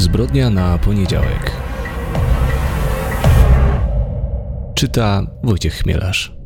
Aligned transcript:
Zbrodnia 0.00 0.50
na 0.50 0.78
poniedziałek. 0.78 1.56
Czyta 4.74 5.26
Wojciech 5.44 5.74
Chmielarz. 5.74 6.36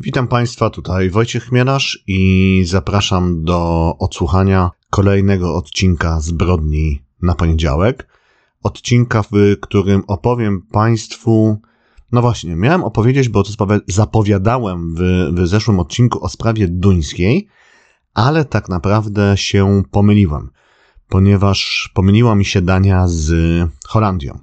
Witam 0.00 0.28
Państwa, 0.28 0.70
tutaj 0.70 1.10
Wojciech 1.10 1.44
Chmielarz 1.44 2.04
i 2.06 2.62
zapraszam 2.66 3.44
do 3.44 3.92
odsłuchania 3.98 4.70
kolejnego 4.90 5.56
odcinka 5.56 6.20
Zbrodni 6.20 7.02
na 7.22 7.34
poniedziałek. 7.34 8.08
Odcinka, 8.62 9.22
w 9.22 9.30
którym 9.60 10.02
opowiem 10.06 10.62
Państwu 10.62 11.60
no 12.12 12.20
właśnie, 12.20 12.56
miałem 12.56 12.84
opowiedzieć, 12.84 13.28
bo 13.28 13.42
to 13.42 13.66
zapowiadałem 13.88 14.94
w, 14.94 15.00
w 15.34 15.46
zeszłym 15.46 15.80
odcinku 15.80 16.24
o 16.24 16.28
sprawie 16.28 16.68
duńskiej, 16.68 17.48
ale 18.14 18.44
tak 18.44 18.68
naprawdę 18.68 19.36
się 19.36 19.82
pomyliłem, 19.90 20.50
ponieważ 21.12 21.90
pomyliła 21.94 22.34
mi 22.34 22.44
się 22.44 22.62
Dania 22.62 23.08
z 23.08 23.32
Holandią. 23.86 24.38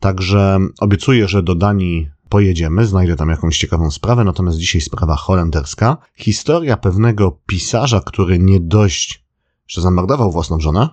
Także 0.00 0.58
obiecuję, 0.80 1.28
że 1.28 1.42
do 1.42 1.54
Danii 1.54 2.10
pojedziemy, 2.28 2.86
znajdę 2.86 3.16
tam 3.16 3.28
jakąś 3.28 3.58
ciekawą 3.58 3.90
sprawę, 3.90 4.24
natomiast 4.24 4.58
dzisiaj 4.58 4.80
sprawa 4.80 5.16
holenderska. 5.16 5.96
Historia 6.16 6.76
pewnego 6.76 7.40
pisarza, 7.46 8.00
który 8.00 8.38
nie 8.38 8.60
dość, 8.60 9.24
że 9.66 9.80
zamordował 9.80 10.32
własną 10.32 10.60
żonę, 10.60 10.88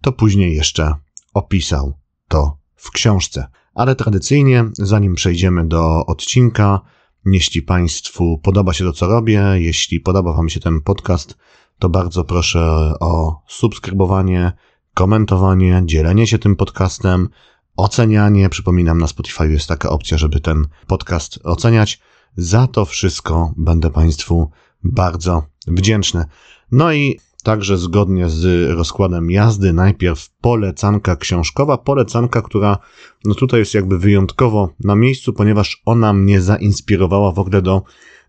to 0.00 0.12
później 0.12 0.56
jeszcze 0.56 0.94
opisał 1.34 1.94
to 2.28 2.56
w 2.76 2.90
książce. 2.90 3.46
Ale 3.74 3.96
tradycyjnie, 3.96 4.64
zanim 4.72 5.14
przejdziemy 5.14 5.68
do 5.68 6.06
odcinka, 6.06 6.80
jeśli 7.26 7.62
Państwu 7.62 8.38
podoba 8.38 8.72
się 8.72 8.84
to, 8.84 8.92
co 8.92 9.06
robię, 9.06 9.44
jeśli 9.54 10.00
podoba 10.00 10.32
Wam 10.32 10.48
się 10.48 10.60
ten 10.60 10.80
podcast, 10.80 11.38
to 11.78 11.88
bardzo 11.88 12.24
proszę 12.24 12.92
o 13.00 13.42
subskrybowanie, 13.48 14.52
komentowanie, 14.94 15.82
dzielenie 15.84 16.26
się 16.26 16.38
tym 16.38 16.56
podcastem, 16.56 17.28
ocenianie. 17.76 18.48
Przypominam, 18.48 18.98
na 18.98 19.06
Spotify 19.06 19.52
jest 19.52 19.68
taka 19.68 19.90
opcja, 19.90 20.18
żeby 20.18 20.40
ten 20.40 20.66
podcast 20.86 21.38
oceniać. 21.44 22.00
Za 22.36 22.66
to 22.66 22.84
wszystko 22.84 23.52
będę 23.56 23.90
Państwu 23.90 24.50
bardzo 24.84 25.42
wdzięczny. 25.66 26.24
No 26.70 26.92
i 26.92 27.18
Także 27.42 27.78
zgodnie 27.78 28.28
z 28.28 28.70
rozkładem 28.70 29.30
jazdy, 29.30 29.72
najpierw 29.72 30.30
polecanka 30.40 31.16
książkowa, 31.16 31.78
polecanka, 31.78 32.42
która 32.42 32.78
no 33.24 33.34
tutaj 33.34 33.60
jest 33.60 33.74
jakby 33.74 33.98
wyjątkowo 33.98 34.68
na 34.80 34.94
miejscu, 34.94 35.32
ponieważ 35.32 35.82
ona 35.84 36.12
mnie 36.12 36.40
zainspirowała 36.40 37.32
w 37.32 37.38
ogóle 37.38 37.62
do 37.62 37.82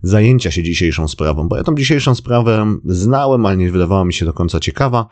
zajęcia 0.03 0.51
się 0.51 0.63
dzisiejszą 0.63 1.07
sprawą, 1.07 1.47
bo 1.47 1.57
ja 1.57 1.63
tą 1.63 1.75
dzisiejszą 1.75 2.15
sprawę 2.15 2.77
znałem, 2.85 3.45
ale 3.45 3.57
nie 3.57 3.71
wydawała 3.71 4.05
mi 4.05 4.13
się 4.13 4.25
do 4.25 4.33
końca 4.33 4.59
ciekawa, 4.59 5.07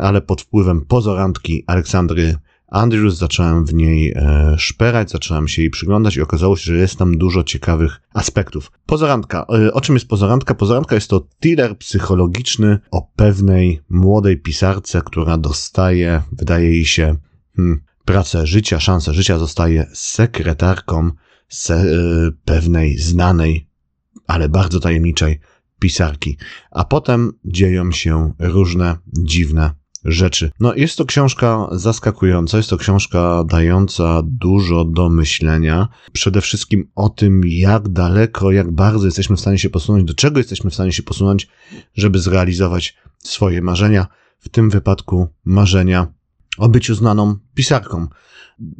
ale 0.00 0.20
pod 0.20 0.42
wpływem 0.42 0.80
pozorantki 0.80 1.64
Aleksandry 1.66 2.36
Andrews, 2.68 3.16
zacząłem 3.16 3.64
w 3.64 3.74
niej 3.74 4.12
e, 4.16 4.54
szperać, 4.58 5.10
zacząłem 5.10 5.48
się 5.48 5.62
jej 5.62 5.70
przyglądać 5.70 6.16
i 6.16 6.22
okazało 6.22 6.56
się, 6.56 6.64
że 6.64 6.76
jest 6.76 6.96
tam 6.96 7.18
dużo 7.18 7.44
ciekawych 7.44 8.00
aspektów. 8.14 8.72
Pozorantka. 8.86 9.46
E, 9.66 9.72
o 9.72 9.80
czym 9.80 9.94
jest 9.94 10.08
pozorantka? 10.08 10.54
Pozorantka 10.54 10.94
jest 10.94 11.10
to 11.10 11.26
thriller 11.40 11.78
psychologiczny 11.78 12.78
o 12.90 13.02
pewnej 13.16 13.80
młodej 13.88 14.36
pisarce, 14.36 15.02
która 15.04 15.38
dostaje, 15.38 16.22
wydaje 16.32 16.70
jej 16.70 16.84
się, 16.84 17.16
hmm, 17.56 17.80
pracę 18.04 18.46
życia, 18.46 18.80
szansę 18.80 19.14
życia, 19.14 19.38
zostaje 19.38 19.86
sekretarką 19.92 21.10
se, 21.48 21.74
e, 21.74 21.86
pewnej 22.44 22.98
znanej, 22.98 23.68
ale 24.26 24.48
bardzo 24.48 24.80
tajemniczej 24.80 25.40
pisarki. 25.78 26.36
A 26.70 26.84
potem 26.84 27.32
dzieją 27.44 27.92
się 27.92 28.32
różne 28.38 28.96
dziwne 29.12 29.70
rzeczy. 30.06 30.50
No, 30.60 30.74
jest 30.74 30.98
to 30.98 31.04
książka 31.04 31.68
zaskakująca, 31.72 32.56
jest 32.56 32.70
to 32.70 32.76
książka 32.76 33.44
dająca 33.44 34.22
dużo 34.24 34.84
do 34.84 35.08
myślenia. 35.08 35.88
Przede 36.12 36.40
wszystkim 36.40 36.90
o 36.94 37.08
tym, 37.08 37.40
jak 37.44 37.88
daleko, 37.88 38.52
jak 38.52 38.72
bardzo 38.72 39.06
jesteśmy 39.06 39.36
w 39.36 39.40
stanie 39.40 39.58
się 39.58 39.70
posunąć, 39.70 40.04
do 40.04 40.14
czego 40.14 40.38
jesteśmy 40.38 40.70
w 40.70 40.74
stanie 40.74 40.92
się 40.92 41.02
posunąć, 41.02 41.48
żeby 41.94 42.18
zrealizować 42.18 42.96
swoje 43.18 43.62
marzenia. 43.62 44.06
W 44.38 44.48
tym 44.48 44.70
wypadku 44.70 45.28
marzenia 45.44 46.06
o 46.58 46.68
byciu 46.68 46.94
znaną 46.94 47.36
pisarką. 47.54 48.08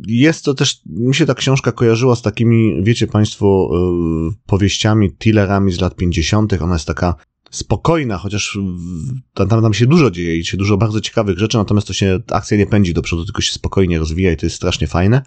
Jest 0.07 0.45
to 0.45 0.55
też, 0.55 0.81
mi 0.87 1.15
się 1.15 1.27
ta 1.27 1.35
książka 1.35 1.73
kojarzyła 1.73 2.17
z 2.17 2.23
takimi, 2.23 2.85
wiecie 2.85 3.07
Państwo, 3.07 3.71
yy, 3.73 4.33
powieściami, 4.47 5.13
tillerami 5.13 5.73
z 5.73 5.81
lat 5.81 5.97
50. 5.97 6.53
Ona 6.63 6.75
jest 6.75 6.87
taka 6.87 7.15
spokojna, 7.51 8.19
chociaż 8.19 8.59
tam, 9.35 9.49
tam 9.49 9.75
się 9.75 9.87
dużo 9.87 10.11
dzieje 10.11 10.37
i 10.37 10.45
się 10.45 10.57
dużo 10.57 10.77
bardzo 10.77 11.01
ciekawych 11.01 11.39
rzeczy, 11.39 11.59
natomiast 11.59 11.87
to 11.87 11.93
się 11.93 12.21
akcja 12.31 12.57
nie 12.57 12.67
pędzi 12.67 12.95
do 12.95 13.03
przodu, 13.03 13.25
tylko 13.25 13.43
się 13.43 13.53
spokojnie 13.53 13.99
rozwija 13.99 14.33
i 14.33 14.37
to 14.37 14.47
jest 14.47 14.57
strasznie 14.57 14.87
fajne. 14.87 15.23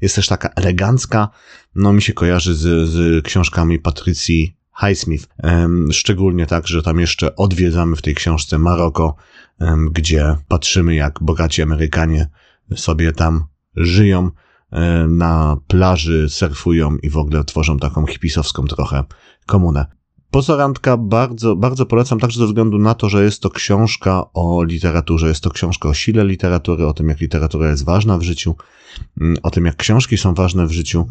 Jest 0.00 0.14
też 0.14 0.26
taka 0.26 0.48
elegancka, 0.48 1.28
no 1.74 1.92
mi 1.92 2.02
się 2.02 2.12
kojarzy 2.12 2.54
z, 2.54 2.88
z 2.88 3.24
książkami 3.24 3.78
Patrycji 3.78 4.56
Highsmith. 4.80 5.28
Szczególnie 5.92 6.46
tak, 6.46 6.68
że 6.68 6.82
tam 6.82 7.00
jeszcze 7.00 7.36
odwiedzamy 7.36 7.96
w 7.96 8.02
tej 8.02 8.14
książce 8.14 8.58
Maroko, 8.58 9.16
gdzie 9.90 10.36
patrzymy 10.48 10.94
jak 10.94 11.18
bogaci 11.22 11.62
Amerykanie 11.62 12.28
sobie 12.76 13.12
tam 13.12 13.44
żyją, 13.76 14.30
um, 14.70 15.16
na 15.16 15.56
plaży 15.66 16.28
surfują 16.28 16.96
i 16.96 17.10
w 17.10 17.16
ogóle 17.16 17.44
tworzą 17.44 17.78
taką 17.78 18.06
hipisowską 18.06 18.64
trochę 18.64 19.04
komunę. 19.46 19.86
Pozorantka 20.30 20.96
bardzo, 20.96 21.56
bardzo 21.56 21.86
polecam 21.86 22.20
także 22.20 22.40
ze 22.40 22.46
względu 22.46 22.78
na 22.78 22.94
to, 22.94 23.08
że 23.08 23.24
jest 23.24 23.42
to 23.42 23.50
książka 23.50 24.24
o 24.32 24.64
literaturze, 24.64 25.28
jest 25.28 25.40
to 25.40 25.50
książka 25.50 25.88
o 25.88 25.94
sile 25.94 26.24
literatury, 26.24 26.86
o 26.86 26.94
tym, 26.94 27.08
jak 27.08 27.20
literatura 27.20 27.70
jest 27.70 27.84
ważna 27.84 28.18
w 28.18 28.22
życiu, 28.22 28.56
mm, 29.20 29.36
o 29.42 29.50
tym, 29.50 29.64
jak 29.64 29.76
książki 29.76 30.18
są 30.18 30.34
ważne 30.34 30.66
w 30.66 30.72
życiu. 30.72 31.08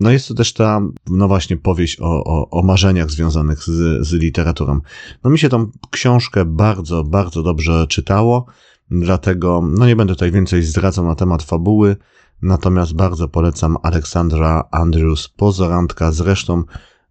No 0.00 0.10
jest 0.10 0.28
to 0.28 0.34
też 0.34 0.52
ta, 0.52 0.80
no 1.06 1.28
właśnie, 1.28 1.56
powieść 1.56 2.00
o, 2.00 2.24
o, 2.24 2.50
o 2.50 2.62
marzeniach 2.62 3.10
związanych 3.10 3.62
z, 3.62 4.06
z 4.06 4.12
literaturą. 4.12 4.80
No 5.24 5.30
mi 5.30 5.38
się 5.38 5.48
tą 5.48 5.70
książkę 5.90 6.44
bardzo, 6.44 7.04
bardzo 7.04 7.42
dobrze 7.42 7.86
czytało, 7.88 8.46
dlatego, 8.90 9.62
no 9.78 9.86
nie 9.86 9.96
będę 9.96 10.14
tutaj 10.14 10.32
więcej 10.32 10.62
zdradzał 10.62 11.04
na 11.04 11.14
temat 11.14 11.42
fabuły, 11.42 11.96
natomiast 12.42 12.94
bardzo 12.94 13.28
polecam 13.28 13.76
Aleksandra 13.82 14.64
Andrews 14.70 15.28
Pozorantka, 15.28 16.12
zresztą 16.12 16.62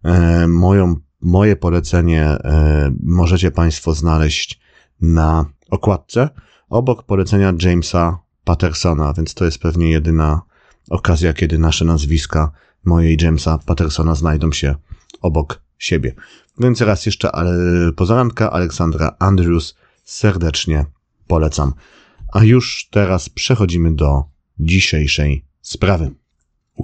e, 0.04 0.46
moją 0.46 0.96
Moje 1.24 1.56
polecenie 1.56 2.22
e, 2.24 2.94
możecie 3.02 3.50
Państwo 3.50 3.94
znaleźć 3.94 4.60
na 5.00 5.44
okładce, 5.70 6.28
obok 6.68 7.02
polecenia 7.02 7.52
Jamesa 7.62 8.18
Pattersona, 8.44 9.12
więc 9.12 9.34
to 9.34 9.44
jest 9.44 9.58
pewnie 9.58 9.90
jedyna 9.90 10.42
okazja, 10.90 11.32
kiedy 11.32 11.58
nasze 11.58 11.84
nazwiska 11.84 12.50
moje 12.84 13.12
i 13.12 13.16
Jamesa 13.22 13.58
Pattersona 13.58 14.14
znajdą 14.14 14.52
się 14.52 14.74
obok 15.20 15.62
siebie. 15.78 16.14
Więc 16.58 16.80
raz 16.80 17.06
jeszcze 17.06 17.32
ale 17.32 17.52
pozoranka 17.92 18.50
Aleksandra 18.50 19.16
Andrews 19.18 19.74
serdecznie 20.04 20.84
polecam. 21.26 21.72
A 22.32 22.44
już 22.44 22.88
teraz 22.90 23.28
przechodzimy 23.28 23.94
do 23.94 24.22
dzisiejszej 24.58 25.44
sprawy. 25.60 26.10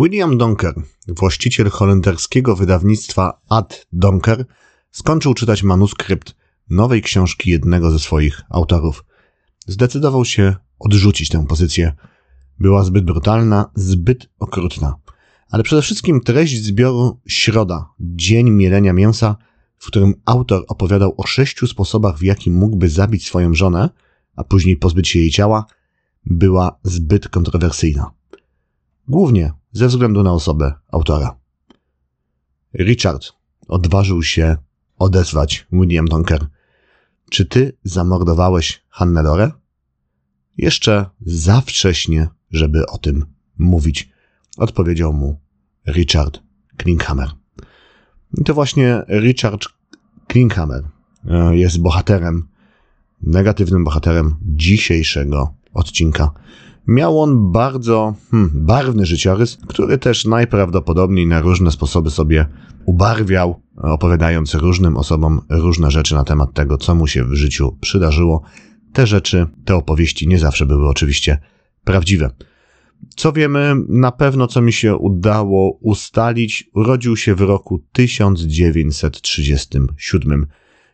William 0.00 0.39
Donker, 0.39 0.75
właściciel 1.09 1.71
holenderskiego 1.71 2.56
wydawnictwa 2.56 3.41
Ad 3.49 3.87
Donker, 3.93 4.44
skończył 4.91 5.34
czytać 5.34 5.62
manuskrypt 5.62 6.34
nowej 6.71 7.03
książki 7.03 7.50
jednego 7.50 7.91
ze 7.91 7.99
swoich 7.99 8.43
autorów. 8.50 9.05
Zdecydował 9.66 10.25
się 10.25 10.56
odrzucić 10.78 11.28
tę 11.28 11.47
pozycję. 11.47 11.93
Była 12.59 12.84
zbyt 12.84 13.05
brutalna, 13.05 13.71
zbyt 13.75 14.28
okrutna. 14.39 14.97
Ale 15.50 15.62
przede 15.62 15.83
wszystkim 15.83 16.21
treść 16.21 16.62
zbioru 16.62 17.21
Środa, 17.27 17.88
Dzień 18.00 18.50
Mielenia 18.50 18.93
Mięsa, 18.93 19.37
w 19.78 19.87
którym 19.87 20.15
autor 20.25 20.65
opowiadał 20.69 21.15
o 21.16 21.27
sześciu 21.27 21.66
sposobach, 21.66 22.19
w 22.19 22.22
jaki 22.22 22.51
mógłby 22.51 22.89
zabić 22.89 23.27
swoją 23.27 23.54
żonę, 23.54 23.91
a 24.36 24.45
później 24.45 24.77
pozbyć 24.77 25.09
się 25.09 25.19
jej 25.19 25.30
ciała, 25.30 25.66
była 26.27 26.78
zbyt 26.83 27.28
kontrowersyjna. 27.28 28.10
Głównie 29.09 29.53
ze 29.72 29.89
względu 29.89 30.22
na 30.22 30.33
osobę 30.33 30.72
autora. 30.92 31.36
Richard 32.74 33.33
odważył 33.69 34.22
się 34.22 34.57
odezwać 34.98 35.66
William 35.72 36.09
Donker. 36.09 36.47
Czy 37.30 37.45
ty 37.47 37.78
zamordowałeś 37.84 38.84
Hannelore? 38.89 39.51
Jeszcze 40.57 41.07
za 41.21 41.60
wcześnie, 41.60 42.28
żeby 42.51 42.86
o 42.86 42.98
tym 42.98 43.27
mówić, 43.59 44.10
odpowiedział 44.57 45.13
mu 45.13 45.41
Richard 45.86 46.42
Klinghammer. 46.77 47.30
I 48.38 48.44
to 48.44 48.54
właśnie 48.54 49.03
Richard 49.09 49.65
Klinghammer 50.27 50.82
e, 51.27 51.56
jest 51.56 51.80
bohaterem, 51.80 52.48
negatywnym 53.22 53.84
bohaterem 53.84 54.36
dzisiejszego 54.42 55.54
odcinka 55.74 56.30
Miał 56.91 57.21
on 57.21 57.53
bardzo 57.53 58.15
hmm, 58.30 58.50
barwny 58.54 59.06
życiorys, 59.06 59.59
który 59.68 59.98
też 59.98 60.24
najprawdopodobniej 60.24 61.27
na 61.27 61.41
różne 61.41 61.72
sposoby 61.72 62.10
sobie 62.10 62.47
ubarwiał, 62.84 63.60
opowiadając 63.76 64.54
różnym 64.54 64.97
osobom 64.97 65.41
różne 65.50 65.91
rzeczy 65.91 66.15
na 66.15 66.24
temat 66.24 66.54
tego, 66.54 66.78
co 66.78 66.94
mu 66.94 67.06
się 67.06 67.24
w 67.24 67.34
życiu 67.34 67.76
przydarzyło. 67.80 68.42
te 68.92 69.06
rzeczy, 69.06 69.47
te 69.65 69.76
opowieści 69.76 70.28
nie 70.28 70.38
zawsze 70.38 70.66
były 70.66 70.88
oczywiście 70.88 71.38
prawdziwe. 71.84 72.30
Co 73.16 73.32
wiemy, 73.32 73.74
na 73.88 74.12
pewno 74.12 74.47
co 74.47 74.62
mi 74.62 74.72
się 74.72 74.97
udało 74.97 75.78
ustalić, 75.80 76.70
urodził 76.74 77.16
się 77.16 77.34
w 77.34 77.41
roku 77.41 77.84
1937. 77.92 80.47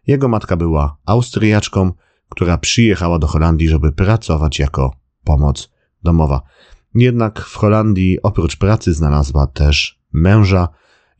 Jego 0.06 0.28
matka 0.28 0.56
była 0.56 0.96
Austriaczką, 1.06 1.92
która 2.28 2.58
przyjechała 2.58 3.18
do 3.18 3.26
Holandii, 3.26 3.68
żeby 3.68 3.92
pracować 3.92 4.58
jako 4.58 4.96
pomoc 5.24 5.70
domowa. 6.02 6.42
Jednak 6.94 7.40
w 7.40 7.54
Holandii 7.54 8.22
oprócz 8.22 8.56
pracy 8.56 8.92
znalazła 8.92 9.46
też 9.46 10.00
męża 10.12 10.68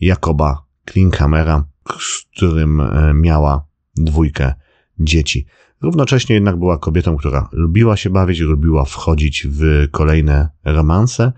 Jakoba 0.00 0.66
Klinkhamera, 0.84 1.64
z 2.00 2.24
którym 2.36 2.80
e, 2.80 3.14
miała 3.14 3.66
dwójkę 3.96 4.54
dzieci. 4.98 5.46
Równocześnie 5.82 6.34
jednak 6.34 6.58
była 6.58 6.78
kobietą, 6.78 7.16
która 7.16 7.48
lubiła 7.52 7.96
się 7.96 8.10
bawić, 8.10 8.40
lubiła 8.40 8.84
wchodzić 8.84 9.46
w 9.50 9.86
kolejne 9.90 10.48
romanse. 10.64 11.32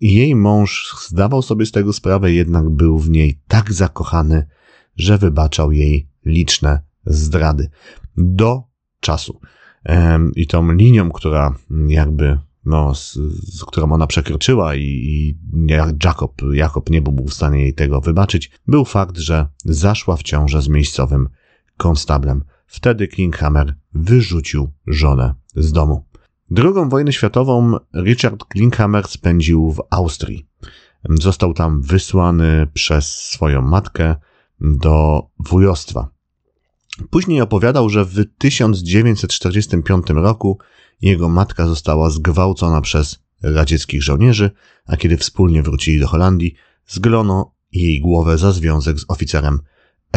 Jej 0.00 0.34
mąż 0.34 0.94
zdawał 1.08 1.42
sobie 1.42 1.66
z 1.66 1.72
tego 1.72 1.92
sprawę, 1.92 2.32
jednak 2.32 2.70
był 2.70 2.98
w 2.98 3.10
niej 3.10 3.40
tak 3.48 3.72
zakochany, 3.72 4.46
że 4.96 5.18
wybaczał 5.18 5.72
jej 5.72 6.08
liczne 6.24 6.82
zdrady. 7.06 7.70
Do 8.16 8.62
czasu. 9.00 9.40
I 10.36 10.46
tą 10.46 10.72
linią, 10.72 11.10
która 11.10 11.54
jakby, 11.88 12.38
no, 12.64 12.94
z, 12.94 13.14
z 13.54 13.64
którą 13.64 13.92
ona 13.92 14.06
przekroczyła 14.06 14.74
i, 14.74 14.82
i 14.82 15.38
Jacob, 16.04 16.42
Jacob 16.52 16.90
nie 16.90 17.02
był 17.02 17.26
w 17.26 17.34
stanie 17.34 17.62
jej 17.62 17.74
tego 17.74 18.00
wybaczyć, 18.00 18.50
był 18.66 18.84
fakt, 18.84 19.18
że 19.18 19.46
zaszła 19.64 20.16
w 20.16 20.22
ciążę 20.22 20.62
z 20.62 20.68
miejscowym 20.68 21.28
konstablem. 21.76 22.44
Wtedy 22.68 23.08
Klinghammer 23.08 23.74
wyrzucił 23.94 24.70
żonę 24.86 25.34
z 25.56 25.72
domu. 25.72 26.04
Drugą 26.50 26.88
wojnę 26.88 27.12
światową 27.12 27.76
Richard 27.94 28.44
Klinghammer 28.44 29.08
spędził 29.08 29.72
w 29.72 29.82
Austrii. 29.90 30.46
Został 31.04 31.54
tam 31.54 31.82
wysłany 31.82 32.68
przez 32.74 33.14
swoją 33.14 33.62
matkę 33.62 34.16
do 34.60 35.26
wujostwa. 35.38 36.08
Później 37.10 37.40
opowiadał, 37.40 37.88
że 37.88 38.04
w 38.04 38.24
1945 38.38 40.06
roku 40.10 40.58
jego 41.00 41.28
matka 41.28 41.66
została 41.66 42.10
zgwałcona 42.10 42.80
przez 42.80 43.18
radzieckich 43.42 44.02
żołnierzy, 44.02 44.50
a 44.86 44.96
kiedy 44.96 45.16
wspólnie 45.16 45.62
wrócili 45.62 46.00
do 46.00 46.08
Holandii, 46.08 46.54
zglono 46.86 47.54
jej 47.72 48.00
głowę 48.00 48.38
za 48.38 48.52
związek 48.52 48.98
z 48.98 49.04
oficerem 49.08 49.58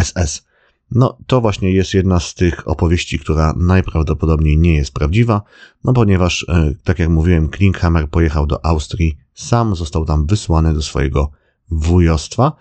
SS. 0.04 0.51
No, 0.92 1.18
to 1.28 1.42
właśnie 1.42 1.72
jest 1.72 1.94
jedna 1.94 2.20
z 2.20 2.34
tych 2.34 2.68
opowieści, 2.68 3.20
która 3.20 3.54
najprawdopodobniej 3.58 4.58
nie 4.58 4.76
jest 4.76 4.94
prawdziwa, 4.94 5.42
no 5.84 5.94
ponieważ, 5.94 6.46
e, 6.50 6.74
tak 6.84 7.00
jak 7.00 7.10
mówiłem, 7.10 7.50
Klinghammer 7.50 8.10
pojechał 8.10 8.48
do 8.48 8.66
Austrii, 8.66 9.18
sam 9.34 9.76
został 9.76 10.06
tam 10.06 10.26
wysłany 10.26 10.74
do 10.74 10.82
swojego 10.82 11.32
wujostwa, 11.70 12.52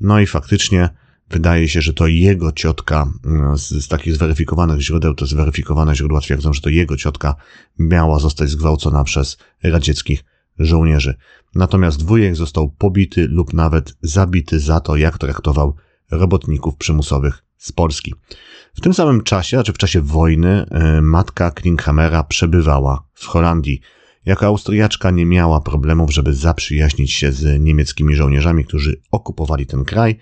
no 0.00 0.20
i 0.20 0.26
faktycznie 0.26 0.88
wydaje 1.30 1.68
się, 1.68 1.80
że 1.82 1.92
to 1.92 2.06
jego 2.06 2.52
ciotka, 2.52 3.12
mm, 3.24 3.58
z, 3.58 3.68
z 3.68 3.88
takich 3.88 4.14
zweryfikowanych 4.14 4.80
źródeł, 4.80 5.14
to 5.14 5.26
zweryfikowane 5.26 5.94
źródła 5.94 6.20
twierdzą, 6.20 6.52
że 6.52 6.60
to 6.60 6.70
jego 6.70 6.96
ciotka 6.96 7.34
miała 7.78 8.18
zostać 8.18 8.50
zgwałcona 8.50 9.04
przez 9.04 9.38
radzieckich 9.62 10.24
żołnierzy. 10.58 11.14
Natomiast 11.54 12.02
wujek 12.02 12.36
został 12.36 12.70
pobity 12.70 13.28
lub 13.28 13.52
nawet 13.52 13.96
zabity 14.02 14.60
za 14.60 14.80
to, 14.80 14.96
jak 14.96 15.18
traktował 15.18 15.74
robotników 16.10 16.76
przymusowych 16.76 17.49
z 17.60 17.72
Polski. 17.72 18.14
W 18.74 18.80
tym 18.80 18.94
samym 18.94 19.22
czasie, 19.22 19.56
znaczy 19.56 19.72
w 19.72 19.78
czasie 19.78 20.00
wojny, 20.00 20.66
e, 20.70 21.00
matka 21.02 21.50
Klinghamera 21.50 22.24
przebywała 22.24 23.02
w 23.14 23.26
Holandii. 23.26 23.80
Jako 24.26 24.46
Austriaczka 24.46 25.10
nie 25.10 25.26
miała 25.26 25.60
problemów, 25.60 26.12
żeby 26.12 26.34
zaprzyjaźnić 26.34 27.12
się 27.12 27.32
z 27.32 27.60
niemieckimi 27.60 28.14
żołnierzami, 28.14 28.64
którzy 28.64 29.00
okupowali 29.10 29.66
ten 29.66 29.84
kraj, 29.84 30.18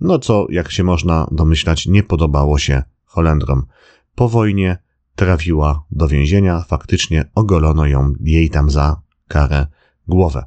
no 0.00 0.18
co, 0.18 0.46
jak 0.50 0.70
się 0.70 0.84
można 0.84 1.26
domyślać, 1.30 1.86
nie 1.86 2.02
podobało 2.02 2.58
się 2.58 2.82
Holendrom. 3.04 3.66
Po 4.14 4.28
wojnie 4.28 4.78
trafiła 5.14 5.84
do 5.90 6.08
więzienia, 6.08 6.64
faktycznie 6.68 7.30
ogolono 7.34 7.86
ją 7.86 8.12
jej 8.20 8.50
tam 8.50 8.70
za 8.70 9.00
karę 9.28 9.66
głowę. 10.08 10.44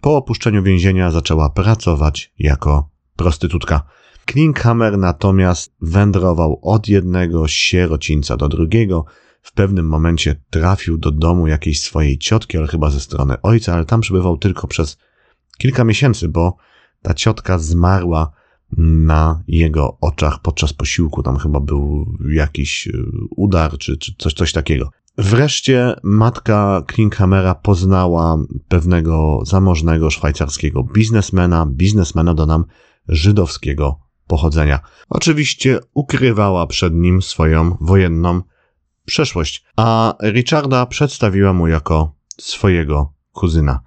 Po 0.00 0.16
opuszczeniu 0.16 0.62
więzienia 0.62 1.10
zaczęła 1.10 1.50
pracować 1.50 2.32
jako 2.38 2.90
prostytutka. 3.16 3.82
Klinghammer 4.30 4.98
natomiast 4.98 5.74
wędrował 5.80 6.60
od 6.62 6.88
jednego 6.88 7.48
sierocińca 7.48 8.36
do 8.36 8.48
drugiego. 8.48 9.04
W 9.42 9.52
pewnym 9.52 9.86
momencie 9.86 10.36
trafił 10.50 10.98
do 10.98 11.10
domu 11.10 11.46
jakiejś 11.46 11.80
swojej 11.80 12.18
ciotki, 12.18 12.58
ale 12.58 12.66
chyba 12.66 12.90
ze 12.90 13.00
strony 13.00 13.42
ojca, 13.42 13.74
ale 13.74 13.84
tam 13.84 14.00
przebywał 14.00 14.36
tylko 14.38 14.66
przez 14.66 14.98
kilka 15.58 15.84
miesięcy, 15.84 16.28
bo 16.28 16.56
ta 17.02 17.14
ciotka 17.14 17.58
zmarła 17.58 18.32
na 18.78 19.42
jego 19.48 19.98
oczach 20.00 20.42
podczas 20.42 20.72
posiłku. 20.72 21.22
Tam 21.22 21.36
chyba 21.36 21.60
był 21.60 22.06
jakiś 22.32 22.86
y, 22.86 23.02
udar 23.36 23.78
czy, 23.78 23.96
czy 23.96 24.14
coś, 24.18 24.34
coś 24.34 24.52
takiego. 24.52 24.90
Wreszcie 25.18 25.94
matka 26.02 26.82
Klinghamera 26.86 27.54
poznała 27.54 28.38
pewnego 28.68 29.40
zamożnego 29.46 30.10
szwajcarskiego 30.10 30.82
biznesmena, 30.82 31.66
biznesmena 31.66 32.34
do 32.34 32.46
nam 32.46 32.64
żydowskiego 33.08 34.09
pochodzenia. 34.30 34.80
Oczywiście 35.08 35.78
ukrywała 35.94 36.66
przed 36.66 36.94
nim 36.94 37.22
swoją 37.22 37.76
wojenną 37.80 38.42
przeszłość, 39.04 39.64
a 39.76 40.14
Richarda 40.22 40.86
przedstawiła 40.86 41.52
mu 41.52 41.68
jako 41.68 42.12
swojego 42.38 43.12
kuzyna. 43.32 43.80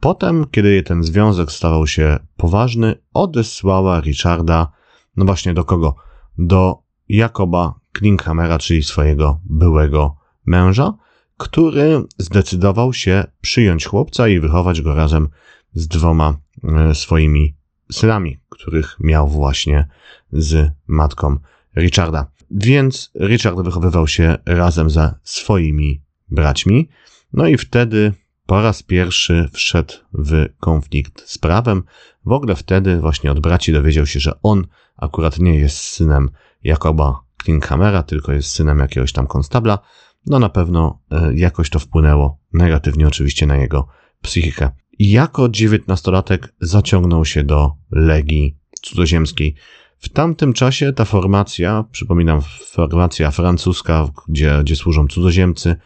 Potem, 0.00 0.46
kiedy 0.50 0.82
ten 0.82 1.04
związek 1.04 1.52
stawał 1.52 1.86
się 1.86 2.18
poważny, 2.36 2.94
odesłała 3.14 4.00
Richarda, 4.00 4.72
no 5.16 5.24
właśnie 5.24 5.54
do 5.54 5.64
kogo? 5.64 5.94
Do 6.38 6.82
Jakoba 7.08 7.74
Klinghamera, 7.92 8.58
czyli 8.58 8.82
swojego 8.82 9.40
byłego 9.44 10.16
męża, 10.46 10.94
który 11.36 12.02
zdecydował 12.18 12.92
się 12.92 13.24
przyjąć 13.40 13.86
chłopca 13.86 14.28
i 14.28 14.40
wychować 14.40 14.82
go 14.82 14.94
razem 14.94 15.28
z 15.74 15.88
dwoma 15.88 16.36
e, 16.64 16.94
swoimi 16.94 17.59
synami, 17.90 18.38
których 18.48 18.96
miał 19.00 19.28
właśnie 19.28 19.88
z 20.32 20.70
matką 20.86 21.36
Richarda. 21.76 22.30
Więc 22.50 23.10
Richard 23.20 23.60
wychowywał 23.60 24.08
się 24.08 24.36
razem 24.46 24.90
ze 24.90 25.14
swoimi 25.22 26.02
braćmi, 26.28 26.88
no 27.32 27.46
i 27.46 27.58
wtedy 27.58 28.12
po 28.46 28.62
raz 28.62 28.82
pierwszy 28.82 29.48
wszedł 29.52 29.94
w 30.12 30.46
konflikt 30.60 31.28
z 31.30 31.38
prawem. 31.38 31.82
W 32.24 32.32
ogóle 32.32 32.56
wtedy 32.56 33.00
właśnie 33.00 33.32
od 33.32 33.40
braci 33.40 33.72
dowiedział 33.72 34.06
się, 34.06 34.20
że 34.20 34.32
on 34.42 34.66
akurat 34.96 35.38
nie 35.38 35.54
jest 35.54 35.76
synem 35.76 36.30
Jakoba 36.64 37.20
Klinghamera, 37.36 38.02
tylko 38.02 38.32
jest 38.32 38.50
synem 38.50 38.78
jakiegoś 38.78 39.12
tam 39.12 39.26
konstabla. 39.26 39.78
No 40.26 40.38
na 40.38 40.48
pewno 40.48 41.00
e, 41.10 41.34
jakoś 41.34 41.70
to 41.70 41.78
wpłynęło 41.78 42.38
negatywnie 42.52 43.08
oczywiście 43.08 43.46
na 43.46 43.56
jego 43.56 43.88
psychikę. 44.22 44.70
Jako 45.02 45.48
dziewiętnastolatek 45.48 46.54
zaciągnął 46.60 47.24
się 47.24 47.44
do 47.44 47.72
Legii 47.90 48.56
Cudzoziemskiej. 48.82 49.54
W 49.98 50.08
tamtym 50.08 50.52
czasie 50.52 50.92
ta 50.92 51.04
formacja, 51.04 51.84
przypominam, 51.92 52.40
formacja 52.66 53.30
francuska, 53.30 54.08
gdzie, 54.28 54.58
gdzie 54.62 54.76
służą 54.76 55.06
cudzoziemcy, 55.06 55.76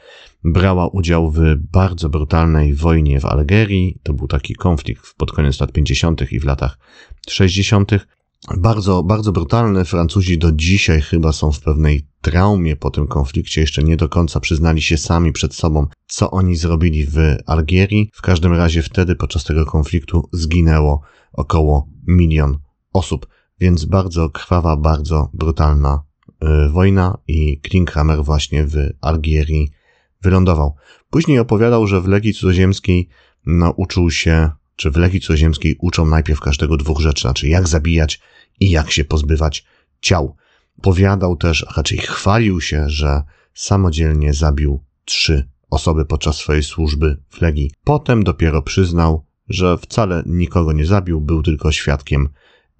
brała 0.44 0.88
udział 0.88 1.30
w 1.30 1.40
bardzo 1.72 2.08
brutalnej 2.08 2.74
wojnie 2.74 3.20
w 3.20 3.24
Algierii. 3.24 3.98
To 4.02 4.12
był 4.12 4.28
taki 4.28 4.54
konflikt 4.54 5.14
pod 5.16 5.32
koniec 5.32 5.60
lat 5.60 5.72
50. 5.72 6.32
i 6.32 6.40
w 6.40 6.44
latach 6.44 6.78
60. 7.28 7.90
Bardzo, 8.48 9.02
bardzo 9.02 9.32
brutalny. 9.32 9.84
Francuzi 9.84 10.38
do 10.38 10.52
dzisiaj 10.52 11.00
chyba 11.00 11.32
są 11.32 11.52
w 11.52 11.60
pewnej 11.60 12.06
traumie 12.20 12.76
po 12.76 12.90
tym 12.90 13.06
konflikcie. 13.06 13.60
Jeszcze 13.60 13.82
nie 13.82 13.96
do 13.96 14.08
końca 14.08 14.40
przyznali 14.40 14.82
się 14.82 14.98
sami 14.98 15.32
przed 15.32 15.54
sobą, 15.54 15.86
co 16.06 16.30
oni 16.30 16.56
zrobili 16.56 17.06
w 17.06 17.16
Algierii. 17.46 18.10
W 18.14 18.22
każdym 18.22 18.52
razie 18.52 18.82
wtedy 18.82 19.16
podczas 19.16 19.44
tego 19.44 19.66
konfliktu 19.66 20.28
zginęło 20.32 21.00
około 21.32 21.88
milion 22.06 22.58
osób. 22.92 23.26
Więc 23.60 23.84
bardzo 23.84 24.30
krwawa, 24.30 24.76
bardzo 24.76 25.30
brutalna 25.34 26.02
y, 26.28 26.68
wojna 26.68 27.18
i 27.28 27.60
Klinghammer 27.60 28.24
właśnie 28.24 28.66
w 28.66 28.76
Algierii 29.00 29.70
wylądował. 30.22 30.74
Później 31.10 31.38
opowiadał, 31.38 31.86
że 31.86 32.00
w 32.00 32.08
Legii 32.08 32.34
Cudzoziemskiej 32.34 33.08
nauczył 33.46 34.10
się, 34.10 34.50
czy 34.76 34.90
w 34.90 34.96
Legii 34.96 35.20
Cudzoziemskiej 35.20 35.76
uczą 35.80 36.06
najpierw 36.06 36.40
każdego 36.40 36.76
dwóch 36.76 37.00
rzeczy, 37.00 37.22
znaczy 37.22 37.48
jak 37.48 37.68
zabijać 37.68 38.20
i 38.60 38.70
jak 38.70 38.90
się 38.90 39.04
pozbywać 39.04 39.64
ciał. 40.00 40.36
Powiadał 40.82 41.36
też, 41.36 41.66
a 41.68 41.72
raczej 41.76 41.98
chwalił 41.98 42.60
się, 42.60 42.88
że 42.88 43.22
samodzielnie 43.54 44.34
zabił 44.34 44.80
trzy 45.04 45.48
osoby 45.70 46.04
podczas 46.04 46.36
swojej 46.36 46.62
służby 46.62 47.16
w 47.28 47.40
Legii. 47.40 47.70
Potem 47.84 48.24
dopiero 48.24 48.62
przyznał, 48.62 49.24
że 49.48 49.78
wcale 49.78 50.22
nikogo 50.26 50.72
nie 50.72 50.86
zabił, 50.86 51.20
był 51.20 51.42
tylko 51.42 51.72
świadkiem 51.72 52.28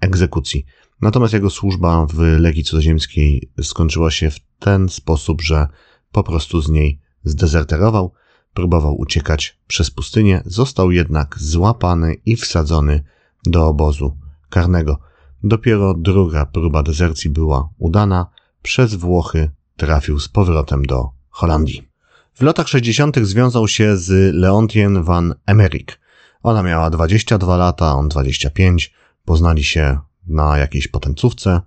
egzekucji. 0.01 0.65
Natomiast 1.01 1.35
jego 1.35 1.51
służba 1.51 2.07
w 2.07 2.19
Legii 2.19 2.65
Cudzoziemskiej 2.65 3.51
skończyła 3.63 4.11
się 4.11 4.31
w 4.31 4.41
ten 4.59 4.89
sposób, 4.89 5.43
że 5.43 5.69
po 6.13 6.23
prostu 6.23 6.61
z 6.61 6.71
niej 6.71 7.01
zdezerterował, 7.25 8.13
próbował 8.55 9.01
uciekać 9.01 9.59
przez 9.67 9.91
pustynię, 9.91 10.43
został 10.47 10.91
jednak 10.91 11.37
złapany 11.39 12.15
i 12.27 12.37
wsadzony 12.37 13.05
do 13.47 13.67
obozu 13.67 14.17
karnego. 14.51 14.99
Dopiero 15.47 15.95
druga 15.95 16.47
próba 16.47 16.83
dezercji 16.83 17.31
była 17.31 17.69
udana, 17.79 18.27
przez 18.63 18.95
Włochy 18.95 19.51
trafił 19.77 20.21
z 20.21 20.29
powrotem 20.29 20.87
do 20.87 21.11
Holandii. 21.31 21.89
W 22.35 22.43
latach 22.43 22.69
60. 22.69 23.17
związał 23.19 23.69
się 23.69 23.97
z 23.97 24.35
Leontien 24.35 25.03
van 25.03 25.35
Emmerik. 25.47 26.01
Ona 26.43 26.63
miała 26.63 26.91
22 26.91 27.57
lata, 27.57 27.95
on 27.95 28.09
25. 28.09 28.93
Poznali 29.25 29.65
się 29.65 29.99
na 30.27 30.59
jakiejś 30.59 30.89
potencówce, 30.89 31.61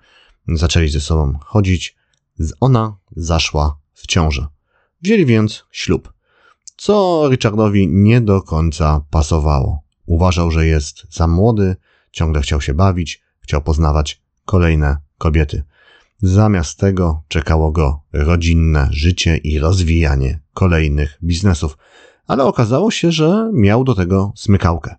zaczęli 0.47 0.89
ze 0.89 1.01
sobą 1.01 1.39
chodzić. 1.41 1.95
Ona 2.59 2.97
zaszła 3.15 3.77
w 3.93 4.07
ciążę. 4.07 4.47
Wzięli 5.01 5.25
więc 5.25 5.65
ślub, 5.71 6.13
co 6.75 7.23
Richardowi 7.31 7.87
nie 7.87 8.21
do 8.21 8.41
końca 8.41 9.05
pasowało. 9.09 9.81
Uważał, 10.05 10.51
że 10.51 10.65
jest 10.65 11.13
za 11.13 11.27
młody, 11.27 11.75
ciągle 12.11 12.41
chciał 12.41 12.61
się 12.61 12.73
bawić, 12.73 13.26
chciał 13.47 13.61
poznawać 13.61 14.21
kolejne 14.45 14.97
kobiety. 15.17 15.63
Zamiast 16.21 16.79
tego 16.79 17.23
czekało 17.27 17.71
go 17.71 18.01
rodzinne 18.13 18.87
życie 18.91 19.37
i 19.37 19.59
rozwijanie 19.59 20.39
kolejnych 20.53 21.17
biznesów, 21.23 21.77
ale 22.27 22.43
okazało 22.43 22.91
się, 22.91 23.11
że 23.11 23.49
miał 23.53 23.83
do 23.83 23.95
tego 23.95 24.33
smykałkę. 24.35 24.95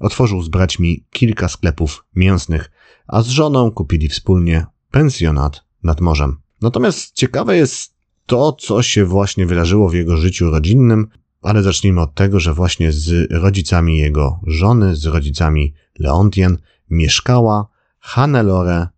Otworzył 0.00 0.42
z 0.42 0.48
braćmi 0.48 1.04
kilka 1.10 1.48
sklepów 1.48 2.04
mięsnych, 2.14 2.70
a 3.06 3.22
z 3.22 3.28
żoną 3.28 3.70
kupili 3.70 4.08
wspólnie 4.08 4.66
pensjonat 4.90 5.64
nad 5.82 6.00
morzem. 6.00 6.36
Natomiast 6.60 7.12
ciekawe 7.12 7.56
jest 7.56 7.94
to, 8.26 8.52
co 8.52 8.82
się 8.82 9.04
właśnie 9.04 9.46
wydarzyło 9.46 9.88
w 9.88 9.94
jego 9.94 10.16
życiu 10.16 10.50
rodzinnym, 10.50 11.08
ale 11.42 11.62
zacznijmy 11.62 12.00
od 12.00 12.14
tego, 12.14 12.40
że 12.40 12.54
właśnie 12.54 12.92
z 12.92 13.32
rodzicami 13.32 13.98
jego 13.98 14.40
żony, 14.46 14.96
z 14.96 15.06
rodzicami 15.06 15.74
Leontien 15.98 16.58
mieszkała 16.90 17.71
Hannelore 18.04 18.88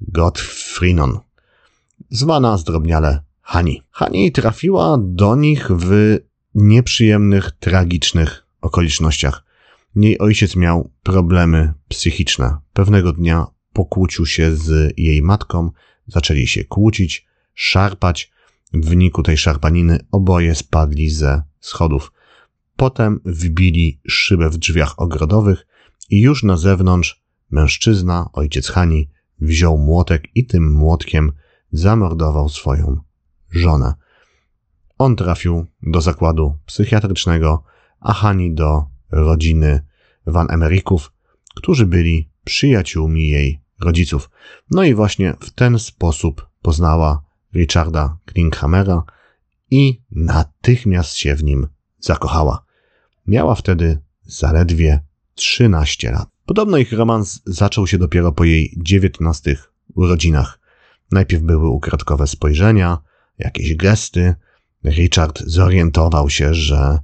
Gottfrinon, 0.00 1.18
zwana 2.10 2.58
zdrobniale 2.58 3.20
Hani. 3.42 3.82
Hani 3.90 4.32
trafiła 4.32 4.98
do 5.00 5.36
nich 5.36 5.68
w 5.70 6.18
nieprzyjemnych, 6.54 7.50
tragicznych 7.50 8.46
okolicznościach. 8.60 9.44
Jej 9.96 10.18
ojciec 10.18 10.56
miał 10.56 10.90
problemy 11.02 11.74
psychiczne. 11.88 12.58
Pewnego 12.72 13.12
dnia 13.12 13.46
pokłócił 13.72 14.26
się 14.26 14.56
z 14.56 14.98
jej 14.98 15.22
matką, 15.22 15.70
zaczęli 16.06 16.46
się 16.46 16.64
kłócić, 16.64 17.26
szarpać. 17.54 18.30
W 18.72 18.88
wyniku 18.88 19.22
tej 19.22 19.36
szarpaniny 19.36 19.98
oboje 20.12 20.54
spadli 20.54 21.10
ze 21.10 21.42
schodów. 21.60 22.12
Potem 22.76 23.20
wbili 23.24 24.00
szybę 24.08 24.50
w 24.50 24.56
drzwiach 24.56 24.94
ogrodowych 24.96 25.66
i 26.10 26.20
już 26.20 26.42
na 26.42 26.56
zewnątrz 26.56 27.25
mężczyzna, 27.50 28.28
ojciec 28.32 28.68
Hani, 28.68 29.10
wziął 29.40 29.78
młotek 29.78 30.22
i 30.34 30.46
tym 30.46 30.72
młotkiem 30.72 31.32
zamordował 31.72 32.48
swoją 32.48 33.00
żonę. 33.50 33.94
On 34.98 35.16
trafił 35.16 35.66
do 35.82 36.00
zakładu 36.00 36.58
psychiatrycznego, 36.66 37.62
a 38.00 38.12
Hani 38.12 38.54
do 38.54 38.86
rodziny 39.10 39.86
Van 40.26 40.50
Emerików, 40.50 41.12
którzy 41.54 41.86
byli 41.86 42.30
przyjaciółmi 42.44 43.28
jej 43.28 43.60
rodziców. 43.80 44.30
No 44.70 44.84
i 44.84 44.94
właśnie 44.94 45.34
w 45.40 45.50
ten 45.50 45.78
sposób 45.78 46.48
poznała 46.62 47.22
Richarda 47.54 48.18
Klinghamera 48.24 49.02
i 49.70 50.02
natychmiast 50.10 51.14
się 51.14 51.34
w 51.34 51.44
nim 51.44 51.68
zakochała. 52.00 52.64
Miała 53.26 53.54
wtedy 53.54 54.02
zaledwie 54.22 55.00
13 55.34 56.10
lat. 56.10 56.35
Podobno 56.46 56.78
ich 56.78 56.92
romans 56.92 57.42
zaczął 57.46 57.86
się 57.86 57.98
dopiero 57.98 58.32
po 58.32 58.44
jej 58.44 58.74
19 58.76 59.56
urodzinach. 59.94 60.60
Najpierw 61.12 61.42
były 61.42 61.68
ukradkowe 61.68 62.26
spojrzenia, 62.26 62.98
jakieś 63.38 63.76
gesty. 63.76 64.34
Richard 64.84 65.42
zorientował 65.46 66.30
się, 66.30 66.54
że 66.54 66.98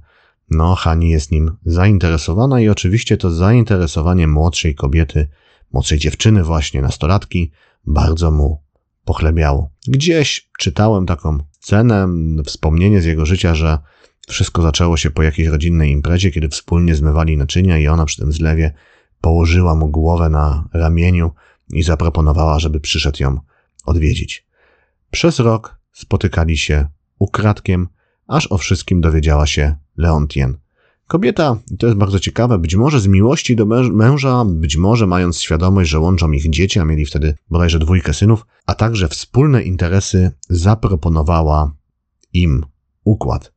no, 0.49 0.75
Hani 0.75 1.09
jest 1.09 1.31
nim 1.31 1.51
zainteresowana 1.65 2.61
i 2.61 2.69
oczywiście 2.69 3.17
to 3.17 3.31
zainteresowanie 3.31 4.27
młodszej 4.27 4.75
kobiety, 4.75 5.27
młodszej 5.73 5.99
dziewczyny 5.99 6.43
właśnie, 6.43 6.81
nastolatki, 6.81 7.51
bardzo 7.85 8.31
mu 8.31 8.63
pochlebiało. 9.05 9.69
Gdzieś 9.87 10.49
czytałem 10.59 11.05
taką 11.05 11.37
scenę, 11.59 12.07
wspomnienie 12.45 13.01
z 13.01 13.05
jego 13.05 13.25
życia, 13.25 13.55
że 13.55 13.77
wszystko 14.27 14.61
zaczęło 14.61 14.97
się 14.97 15.11
po 15.11 15.23
jakiejś 15.23 15.47
rodzinnej 15.47 15.91
imprezie, 15.91 16.31
kiedy 16.31 16.49
wspólnie 16.49 16.95
zmywali 16.95 17.37
naczynia 17.37 17.77
i 17.77 17.87
ona 17.87 18.05
przy 18.05 18.17
tym 18.17 18.31
zlewie 18.31 18.73
położyła 19.23 19.75
mu 19.75 19.87
głowę 19.89 20.29
na 20.29 20.69
ramieniu 20.73 21.31
i 21.69 21.83
zaproponowała, 21.83 22.59
żeby 22.59 22.79
przyszedł 22.79 23.23
ją 23.23 23.39
odwiedzić. 23.85 24.47
Przez 25.11 25.39
rok 25.39 25.79
spotykali 25.91 26.57
się 26.57 26.87
ukradkiem, 27.19 27.87
aż 28.27 28.47
o 28.51 28.57
wszystkim 28.57 29.01
dowiedziała 29.01 29.47
się 29.47 29.75
Leontien. 29.97 30.57
Kobieta, 31.07 31.57
to 31.79 31.87
jest 31.87 31.97
bardzo 31.97 32.19
ciekawe, 32.19 32.57
być 32.57 32.75
może 32.75 32.99
z 32.99 33.07
miłości 33.07 33.55
do 33.55 33.65
męża, 33.91 34.45
być 34.45 34.77
może 34.77 35.07
mając 35.07 35.41
świadomość, 35.41 35.89
że 35.89 35.99
łączą 35.99 36.31
ich 36.31 36.49
dzieci, 36.49 36.79
a 36.79 36.85
mieli 36.85 37.05
wtedy 37.05 37.35
bodajże 37.49 37.79
dwójkę 37.79 38.13
synów, 38.13 38.45
a 38.65 38.75
także 38.75 39.07
wspólne 39.07 39.63
interesy, 39.63 40.31
zaproponowała 40.49 41.75
im 42.33 42.65
układ. 43.03 43.53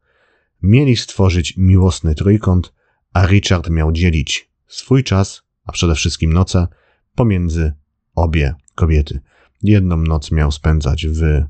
Mieli 0.63 0.97
stworzyć 0.97 1.57
miłosny 1.57 2.15
trójkąt, 2.15 2.73
a 3.13 3.27
Richard 3.27 3.71
miał 3.71 3.93
dzielić 3.93 4.51
swój 4.67 5.05
czas, 5.05 5.46
a 5.67 5.73
przede 5.73 5.95
wszystkim 5.95 6.33
noce, 6.33 6.67
pomiędzy 7.15 7.73
obie 8.15 8.55
kobiety. 8.75 9.21
Jedną 9.63 9.97
noc 9.97 10.33
miał 10.33 10.53
spędzać 10.53 11.07
w 11.07 11.23
y, 11.23 11.47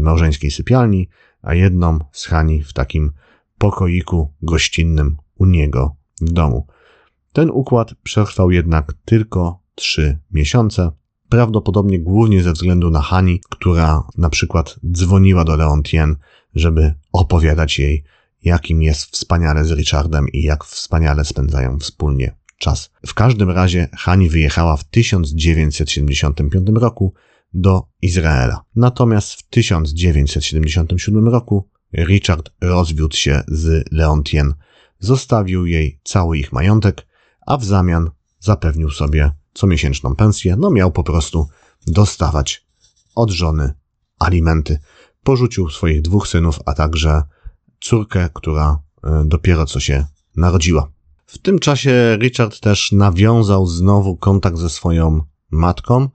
małżeńskiej 0.00 0.50
sypialni, 0.50 1.08
a 1.42 1.54
jedną 1.54 1.98
z 2.12 2.26
Hani 2.26 2.62
w 2.62 2.72
takim 2.72 3.12
pokoiku 3.58 4.32
gościnnym 4.42 5.16
u 5.34 5.46
niego 5.46 5.96
w 6.20 6.32
domu. 6.32 6.66
Ten 7.32 7.50
układ 7.50 7.94
przetrwał 8.02 8.50
jednak 8.50 8.92
tylko 9.04 9.62
trzy 9.74 10.18
miesiące, 10.30 10.90
prawdopodobnie 11.28 12.00
głównie 12.00 12.42
ze 12.42 12.52
względu 12.52 12.90
na 12.90 13.00
Hani, 13.00 13.40
która 13.50 14.02
na 14.18 14.30
przykład 14.30 14.76
dzwoniła 14.92 15.44
do 15.44 15.56
Leontien, 15.56 16.16
żeby 16.54 16.94
opowiadać 17.12 17.78
jej, 17.78 18.04
jakim 18.42 18.82
jest 18.82 19.04
wspaniale 19.04 19.64
z 19.64 19.72
Richardem 19.72 20.28
i 20.28 20.42
jak 20.42 20.64
wspaniale 20.64 21.24
spędzają 21.24 21.78
wspólnie 21.78 22.36
czas. 22.58 22.90
W 23.06 23.14
każdym 23.14 23.50
razie 23.50 23.88
Hani 23.96 24.28
wyjechała 24.28 24.76
w 24.76 24.84
1975 24.84 26.68
roku 26.74 27.14
do 27.54 27.82
Izraela. 28.02 28.62
Natomiast 28.76 29.32
w 29.32 29.42
1977 29.48 31.28
roku 31.28 31.68
Richard 31.94 32.50
rozwiódł 32.60 33.16
się 33.16 33.42
z 33.48 33.92
Leontien, 33.92 34.54
zostawił 34.98 35.66
jej 35.66 36.00
cały 36.04 36.38
ich 36.38 36.52
majątek, 36.52 37.06
a 37.46 37.56
w 37.56 37.64
zamian 37.64 38.10
zapewnił 38.40 38.90
sobie 38.90 39.30
comiesięczną 39.54 40.16
pensję, 40.16 40.56
no 40.56 40.70
miał 40.70 40.92
po 40.92 41.04
prostu 41.04 41.48
dostawać 41.86 42.66
od 43.14 43.30
żony 43.30 43.74
alimenty. 44.18 44.78
Porzucił 45.22 45.70
swoich 45.70 46.02
dwóch 46.02 46.28
synów, 46.28 46.58
a 46.66 46.74
także 46.74 47.22
córkę, 47.80 48.28
która 48.34 48.82
e, 49.04 49.22
dopiero 49.26 49.66
co 49.66 49.80
się 49.80 50.04
narodziła. 50.36 50.95
W 51.26 51.38
tym 51.38 51.58
czasie 51.58 52.16
Richard 52.20 52.60
też 52.60 52.92
nawiązał 52.92 53.66
znowu 53.66 54.16
kontakt 54.16 54.58
ze 54.58 54.70
swoją 54.70 55.20
matką. 55.50 56.08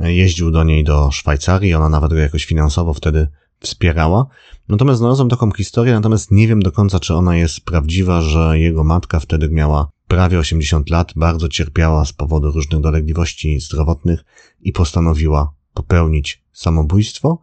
Jeździł 0.00 0.50
do 0.50 0.64
niej 0.64 0.84
do 0.84 1.10
Szwajcarii, 1.10 1.74
ona 1.74 1.88
nawet 1.88 2.10
go 2.10 2.18
jakoś 2.18 2.44
finansowo 2.44 2.94
wtedy 2.94 3.28
wspierała. 3.60 4.26
Natomiast 4.68 4.98
znalazłem 4.98 5.28
taką 5.28 5.52
historię, 5.52 5.94
natomiast 5.94 6.30
nie 6.30 6.48
wiem 6.48 6.62
do 6.62 6.72
końca, 6.72 7.00
czy 7.00 7.14
ona 7.14 7.36
jest 7.36 7.60
prawdziwa, 7.60 8.20
że 8.20 8.58
jego 8.58 8.84
matka 8.84 9.20
wtedy 9.20 9.48
miała 9.48 9.90
prawie 10.08 10.38
80 10.38 10.90
lat, 10.90 11.12
bardzo 11.16 11.48
cierpiała 11.48 12.04
z 12.04 12.12
powodu 12.12 12.50
różnych 12.50 12.80
dolegliwości 12.80 13.60
zdrowotnych 13.60 14.24
i 14.60 14.72
postanowiła 14.72 15.54
popełnić 15.74 16.42
samobójstwo. 16.52 17.38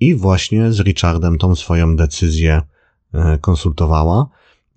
I 0.00 0.14
właśnie 0.14 0.72
z 0.72 0.80
Richardem 0.80 1.38
tą 1.38 1.54
swoją 1.54 1.96
decyzję 1.96 2.62
e, 3.14 3.38
konsultowała 3.38 4.28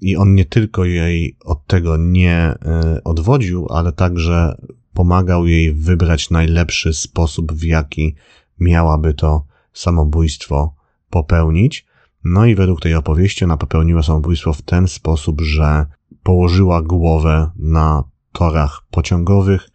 i 0.04 0.18
on 0.18 0.36
nie 0.36 0.46
tylko 0.46 0.86
jej 0.86 1.38
od 1.46 1.68
tego 1.68 1.98
nie 1.98 2.36
e, 2.36 2.58
odwodził, 3.04 3.68
ale 3.70 3.92
także 3.92 4.58
pomagał 4.94 5.48
jej 5.48 5.74
wybrać 5.74 6.30
najlepszy 6.30 6.94
sposób, 6.94 7.54
w 7.54 7.64
jaki 7.64 8.16
miałaby 8.60 9.14
to 9.14 9.46
samobójstwo 9.74 10.76
popełnić. 11.10 11.86
No 12.24 12.46
i 12.46 12.56
według 12.56 12.82
tej 12.82 12.96
opowieści 12.96 13.46
ona 13.46 13.58
popełniła 13.58 14.04
samobójstwo 14.04 14.54
w 14.54 14.62
ten 14.62 14.88
sposób, 14.88 15.42
że 15.42 15.86
położyła 16.24 16.82
głowę 16.82 17.52
na 17.56 18.04
torach 18.32 18.82
pociągowych, 18.92 19.70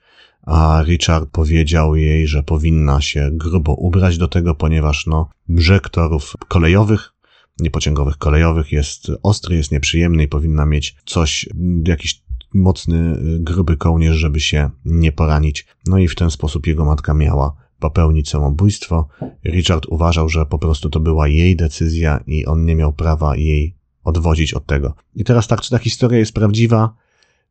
a 0.47 0.83
Richard 0.87 1.31
powiedział 1.31 1.97
jej, 1.97 2.27
że 2.27 2.43
powinna 2.43 3.01
się 3.01 3.31
grubo 3.33 3.75
ubrać 3.75 4.19
do 4.19 4.29
tego, 4.29 4.55
ponieważ 4.55 5.07
no, 5.07 5.29
brzeg 5.49 5.89
torów 5.89 6.33
kolejowych 6.49 7.13
niepociągowych 7.61 8.17
kolejowych. 8.17 8.73
Jest 8.73 9.13
ostry, 9.23 9.57
jest 9.57 9.73
nieprzyjemny 9.73 10.23
i 10.23 10.29
powinna 10.29 10.67
mieć 10.67 10.97
coś, 11.05 11.49
jakiś 11.87 12.23
mocny, 12.55 13.19
gruby 13.41 13.77
kołnierz, 13.77 14.17
żeby 14.17 14.41
się 14.41 14.71
nie 14.85 15.13
poranić. 15.13 15.67
No 15.87 15.99
i 15.99 16.09
w 16.09 16.15
ten 16.15 16.31
sposób 16.31 16.67
jego 16.67 16.85
matka 16.85 17.15
miała 17.15 17.57
popełnić 17.79 18.29
samobójstwo. 18.29 19.09
Richard 19.45 19.87
uważał, 19.87 20.29
że 20.29 20.47
po 20.47 20.59
prostu 20.59 20.91
to 20.91 21.01
była 21.01 21.29
jej 21.29 21.57
decyzja 21.57 22.21
i 22.27 22.47
on 22.47 22.65
nie 22.65 22.75
miał 22.75 22.93
prawa 22.93 23.37
jej 23.37 23.77
odwodzić 24.05 24.55
od 24.55 24.67
tego. 24.67 24.95
I 25.15 25.25
teraz 25.25 25.49
tak, 25.49 25.61
czy 25.61 25.71
ta 25.71 25.79
historia 25.79 26.19
jest 26.19 26.33
prawdziwa? 26.33 26.95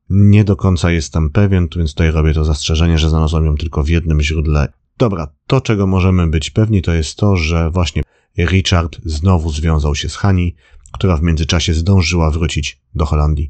Nie 0.10 0.44
do 0.44 0.56
końca 0.56 0.92
jestem 0.92 1.30
pewien, 1.30 1.68
więc 1.76 1.92
tutaj 1.92 2.12
robię 2.12 2.34
to 2.34 2.46
zastrzeżenie, 2.46 2.98
że 2.98 3.10
znalazłem 3.10 3.46
ją 3.46 3.56
tylko 3.56 3.84
w 3.84 3.90
jednym 3.90 4.22
źródle. 4.22 4.74
Dobra, 4.98 5.28
to 5.48 5.62
czego 5.62 5.88
możemy 5.88 6.28
być 6.28 6.50
pewni 6.50 6.82
to 6.82 6.94
jest 6.94 7.16
to, 7.16 7.36
że 7.36 7.72
właśnie 7.72 8.04
Richard 8.38 9.00
znowu 9.06 9.52
związał 9.52 9.96
się 9.96 10.10
z 10.10 10.16
Hani, 10.16 10.56
która 10.92 11.18
w 11.18 11.22
międzyczasie 11.22 11.74
zdążyła 11.74 12.32
wrócić 12.32 12.82
do 12.96 13.06
Holandii. 13.06 13.50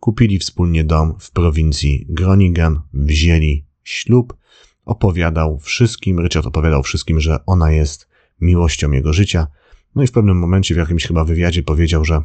Kupili 0.00 0.38
wspólnie 0.38 0.84
dom 0.84 1.14
w 1.20 1.30
prowincji 1.30 2.06
Groningen, 2.08 2.80
wzięli 2.94 3.64
ślub, 3.84 4.36
opowiadał 4.84 5.58
wszystkim, 5.58 6.20
Richard 6.20 6.46
opowiadał 6.46 6.82
wszystkim, 6.82 7.20
że 7.20 7.38
ona 7.46 7.72
jest 7.72 8.08
miłością 8.40 8.90
jego 8.90 9.12
życia. 9.12 9.46
No 9.94 10.02
i 10.02 10.06
w 10.06 10.12
pewnym 10.12 10.38
momencie 10.38 10.74
w 10.74 10.78
jakimś 10.78 11.06
chyba 11.06 11.24
wywiadzie 11.24 11.62
powiedział, 11.62 12.04
że 12.04 12.22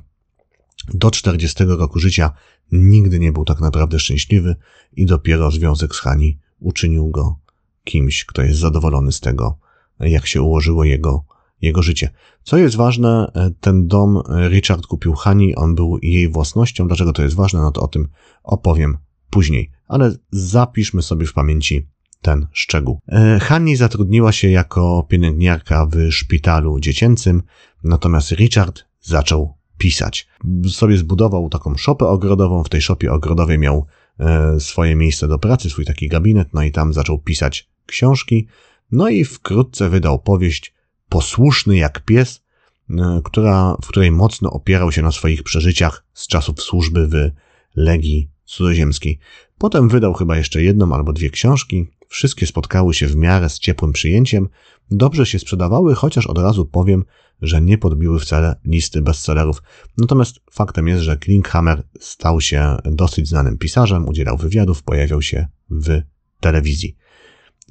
do 0.93 1.11
40 1.11 1.63
roku 1.63 1.99
życia 1.99 2.31
nigdy 2.71 3.19
nie 3.19 3.31
był 3.31 3.45
tak 3.45 3.59
naprawdę 3.59 3.99
szczęśliwy 3.99 4.55
i 4.93 5.05
dopiero 5.05 5.51
związek 5.51 5.95
z 5.95 5.99
Hani 5.99 6.39
uczynił 6.59 7.09
go 7.09 7.40
kimś, 7.83 8.25
kto 8.25 8.41
jest 8.41 8.59
zadowolony 8.59 9.11
z 9.11 9.19
tego, 9.19 9.57
jak 9.99 10.27
się 10.27 10.41
ułożyło 10.41 10.83
jego, 10.83 11.23
jego 11.61 11.81
życie. 11.81 12.09
Co 12.43 12.57
jest 12.57 12.75
ważne, 12.75 13.31
ten 13.59 13.87
dom 13.87 14.21
Richard 14.49 14.87
kupił 14.87 15.13
Hani, 15.13 15.55
on 15.55 15.75
był 15.75 15.99
jej 16.01 16.29
własnością. 16.29 16.87
Dlaczego 16.87 17.13
to 17.13 17.23
jest 17.23 17.35
ważne? 17.35 17.61
No 17.61 17.71
to 17.71 17.81
o 17.81 17.87
tym 17.87 18.07
opowiem 18.43 18.97
później. 19.29 19.71
Ale 19.87 20.15
zapiszmy 20.31 21.01
sobie 21.01 21.25
w 21.25 21.33
pamięci 21.33 21.87
ten 22.21 22.47
szczegół. 22.51 22.99
E, 23.07 23.39
Hani 23.39 23.75
zatrudniła 23.75 24.31
się 24.31 24.49
jako 24.49 25.05
pielęgniarka 25.09 25.85
w 25.85 26.11
szpitalu 26.11 26.79
dziecięcym, 26.79 27.43
natomiast 27.83 28.31
Richard 28.31 28.83
zaczął 29.01 29.53
pisać. 29.77 30.27
Sobie 30.69 30.97
zbudował 30.97 31.49
taką 31.49 31.77
szopę 31.77 32.05
ogrodową, 32.07 32.63
w 32.63 32.69
tej 32.69 32.81
szopie 32.81 33.11
ogrodowej 33.11 33.59
miał 33.59 33.85
e, 34.19 34.59
swoje 34.59 34.95
miejsce 34.95 35.27
do 35.27 35.39
pracy, 35.39 35.69
swój 35.69 35.85
taki 35.85 36.07
gabinet, 36.07 36.53
no 36.53 36.63
i 36.63 36.71
tam 36.71 36.93
zaczął 36.93 37.19
pisać 37.19 37.70
książki, 37.85 38.47
no 38.91 39.09
i 39.09 39.25
wkrótce 39.25 39.89
wydał 39.89 40.19
powieść 40.19 40.73
Posłuszny 41.09 41.77
jak 41.77 42.05
pies, 42.05 42.41
e, 42.89 43.21
która, 43.23 43.75
w 43.83 43.87
której 43.87 44.11
mocno 44.11 44.51
opierał 44.51 44.91
się 44.91 45.01
na 45.01 45.11
swoich 45.11 45.43
przeżyciach 45.43 46.05
z 46.13 46.27
czasów 46.27 46.61
służby 46.61 47.07
w 47.07 47.31
Legii 47.75 48.29
Cudzoziemskiej. 48.45 49.19
Potem 49.57 49.89
wydał 49.89 50.13
chyba 50.13 50.37
jeszcze 50.37 50.63
jedną 50.63 50.95
albo 50.95 51.13
dwie 51.13 51.29
książki, 51.29 51.87
Wszystkie 52.11 52.47
spotkały 52.47 52.93
się 52.93 53.07
w 53.07 53.15
miarę 53.15 53.49
z 53.49 53.59
ciepłym 53.59 53.93
przyjęciem, 53.93 54.49
dobrze 54.91 55.25
się 55.25 55.39
sprzedawały, 55.39 55.95
chociaż 55.95 56.27
od 56.27 56.37
razu 56.37 56.65
powiem, 56.65 57.05
że 57.41 57.61
nie 57.61 57.77
podbiły 57.77 58.19
wcale 58.19 58.55
listy 58.65 59.01
bestsellerów. 59.01 59.63
Natomiast 59.97 60.39
faktem 60.51 60.87
jest, 60.87 61.03
że 61.03 61.17
Klinghammer 61.17 61.83
stał 61.99 62.41
się 62.41 62.77
dosyć 62.85 63.29
znanym 63.29 63.57
pisarzem, 63.57 64.07
udzielał 64.07 64.37
wywiadów, 64.37 64.83
pojawiał 64.83 65.21
się 65.21 65.47
w 65.69 66.01
telewizji. 66.39 66.95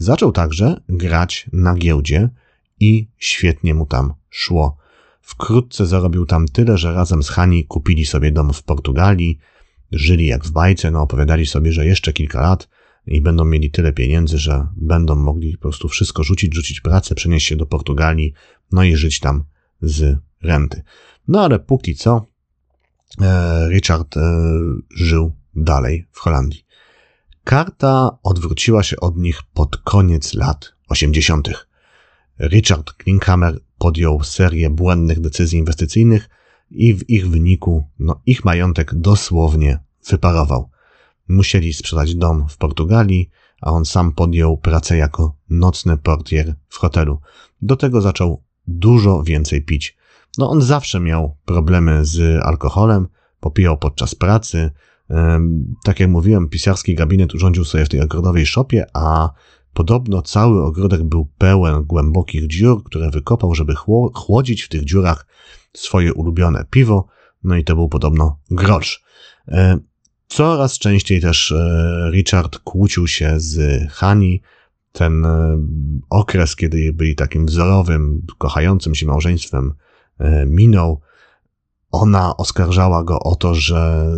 Zaczął 0.01 0.33
także 0.33 0.81
grać 0.89 1.47
na 1.53 1.75
giełdzie 1.75 2.29
i 2.81 3.09
świetnie 3.19 3.75
mu 3.75 3.87
tam 3.87 4.13
szło. 4.31 4.77
Wkrótce 5.23 5.87
zarobił 5.87 6.27
tam 6.27 6.49
tyle, 6.49 6.79
że 6.79 6.95
razem 6.95 7.23
z 7.23 7.29
Hani 7.29 7.65
kupili 7.65 8.07
sobie 8.07 8.33
dom 8.33 8.53
w 8.53 8.63
Portugalii, 8.63 9.39
żyli 9.93 10.27
jak 10.27 10.45
w 10.45 10.51
bajce, 10.51 10.91
no 10.91 11.03
opowiadali 11.03 11.47
sobie, 11.47 11.73
że 11.73 11.87
jeszcze 11.87 12.13
kilka 12.13 12.41
lat 12.41 12.69
i 13.07 13.21
będą 13.21 13.45
mieli 13.45 13.71
tyle 13.71 13.93
pieniędzy, 13.93 14.39
że 14.39 14.67
będą 14.77 15.15
mogli 15.17 15.57
po 15.57 15.63
prostu 15.63 15.89
wszystko 15.89 16.23
rzucić, 16.23 16.55
rzucić 16.55 16.81
pracę, 16.81 17.15
przenieść 17.15 17.47
się 17.47 17.57
do 17.57 17.67
Portugalii, 17.67 18.33
no 18.73 18.85
i 18.85 18.97
żyć 18.97 19.21
tam 19.21 19.45
z 19.83 20.19
renty. 20.43 20.83
No 21.29 21.45
ale 21.45 21.59
póki 21.59 21.95
co 21.95 22.27
e, 23.21 23.69
Richard 23.69 24.17
e, 24.17 24.21
żył 24.95 25.33
dalej 25.55 26.07
w 26.13 26.19
Holandii. 26.19 26.70
Karta 27.51 28.19
odwróciła 28.23 28.83
się 28.83 28.97
od 29.01 29.17
nich 29.17 29.43
pod 29.43 29.77
koniec 29.77 30.35
lat 30.35 30.75
80. 30.89 31.49
Richard 32.41 32.93
Klinkhammer 32.93 33.61
podjął 33.79 34.23
serię 34.25 34.71
błędnych 34.71 35.21
decyzji 35.21 35.59
inwestycyjnych 35.59 36.29
i 36.71 36.95
w 36.95 37.11
ich 37.11 37.31
wyniku 37.31 37.85
no, 37.99 38.21
ich 38.27 38.45
majątek 38.45 38.95
dosłownie 38.95 39.79
wyparował 40.11 40.71
musieli 41.29 41.73
sprzedać 41.73 42.15
dom 42.15 42.49
w 42.49 42.57
Portugalii, 42.57 43.31
a 43.61 43.71
on 43.71 43.85
sam 43.85 44.13
podjął 44.13 44.59
pracę 44.59 44.97
jako 44.97 45.37
nocny 45.49 45.97
portier 45.97 46.55
w 46.69 46.77
hotelu. 46.77 47.21
Do 47.63 47.77
tego 47.77 48.01
zaczął 48.01 48.43
dużo 48.67 49.23
więcej 49.23 49.65
pić. 49.65 49.97
No 50.39 50.51
on 50.51 50.63
zawsze 50.63 51.01
miał 51.01 51.37
problemy 51.45 52.05
z 52.05 52.43
alkoholem, 52.43 53.09
popijał 53.41 53.79
podczas 53.79 54.15
pracy. 54.15 54.71
Tak 55.85 56.01
jak 56.01 56.11
mówiłem, 56.11 56.49
pisarski 56.49 56.95
gabinet 56.95 57.35
urządził 57.35 57.65
sobie 57.65 57.85
w 57.85 57.89
tej 57.89 58.01
ogrodowej 58.01 58.47
szopie, 58.47 58.87
a 58.95 59.31
podobno 59.73 60.23
cały 60.23 60.65
ogrodek 60.65 61.03
był 61.03 61.29
pełen 61.39 61.85
głębokich 61.85 62.47
dziur, 62.47 62.85
które 62.85 63.11
wykopał, 63.11 63.55
żeby 63.55 63.75
chłodzić 64.15 64.63
w 64.63 64.69
tych 64.69 64.85
dziurach 64.85 65.27
swoje 65.77 66.15
ulubione 66.15 66.65
piwo. 66.71 67.07
No 67.45 67.57
i 67.57 67.65
to 67.65 67.75
był 67.75 67.89
podobno 67.89 68.39
grocz. 68.51 69.03
Coraz 70.31 70.79
częściej 70.79 71.21
też 71.21 71.53
e, 71.53 72.11
Richard 72.13 72.59
kłócił 72.59 73.07
się 73.07 73.35
z 73.37 73.83
Hani. 73.93 74.43
Ten 74.93 75.25
e, 75.25 75.59
okres, 76.11 76.57
kiedy 76.57 76.93
byli 76.93 77.15
takim 77.15 77.47
wzorowym, 77.47 78.27
kochającym 78.39 78.95
się 78.95 79.07
małżeństwem, 79.07 79.75
e, 80.19 80.47
minął. 80.47 81.01
Ona 81.93 82.37
oskarżała 82.37 83.05
go 83.05 83.21
o 83.21 83.35
to, 83.35 83.55
że 83.55 84.11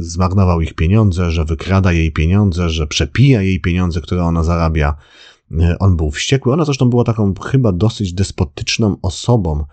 zmarnował 0.00 0.60
ich 0.60 0.74
pieniądze, 0.74 1.30
że 1.30 1.44
wykrada 1.44 1.92
jej 1.92 2.12
pieniądze, 2.12 2.70
że 2.70 2.86
przepija 2.86 3.42
jej 3.42 3.60
pieniądze, 3.60 4.00
które 4.00 4.24
ona 4.24 4.44
zarabia. 4.44 4.94
On 5.78 5.96
był 5.96 6.10
wściekły. 6.10 6.52
Ona 6.52 6.64
zresztą 6.64 6.90
była 6.90 7.04
taką 7.04 7.34
chyba 7.34 7.72
dosyć 7.72 8.12
despotyczną 8.12 8.96
osobą, 9.02 9.64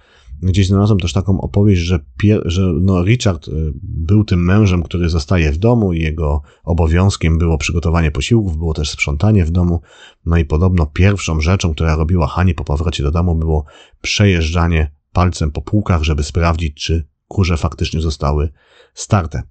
Gdzieś 0.41 0.67
znalazłem 0.67 0.99
też 0.99 1.13
taką 1.13 1.41
opowieść, 1.41 1.81
że, 1.81 1.99
że 2.45 2.62
no 2.81 3.03
Richard 3.03 3.47
y, 3.47 3.51
był 3.83 4.23
tym 4.23 4.45
mężem, 4.45 4.83
który 4.83 5.09
zostaje 5.09 5.51
w 5.51 5.57
domu 5.57 5.93
i 5.93 6.01
jego 6.01 6.41
obowiązkiem 6.63 7.38
było 7.38 7.57
przygotowanie 7.57 8.12
posiłków, 8.12 8.57
było 8.57 8.73
też 8.73 8.89
sprzątanie 8.89 9.45
w 9.45 9.51
domu. 9.51 9.81
No 10.25 10.38
i 10.38 10.45
podobno 10.45 10.85
pierwszą 10.85 11.41
rzeczą, 11.41 11.73
która 11.73 11.95
robiła 11.95 12.27
Hani 12.27 12.53
po 12.53 12.63
powrocie 12.63 13.03
do 13.03 13.12
domu 13.12 13.35
było 13.35 13.65
przejeżdżanie 14.01 14.91
palcem 15.13 15.51
po 15.51 15.62
półkach, 15.62 16.03
żeby 16.03 16.23
sprawdzić, 16.23 16.83
czy 16.83 17.07
kurze 17.29 17.57
faktycznie 17.57 18.01
zostały 18.01 18.49
starte. 18.93 19.43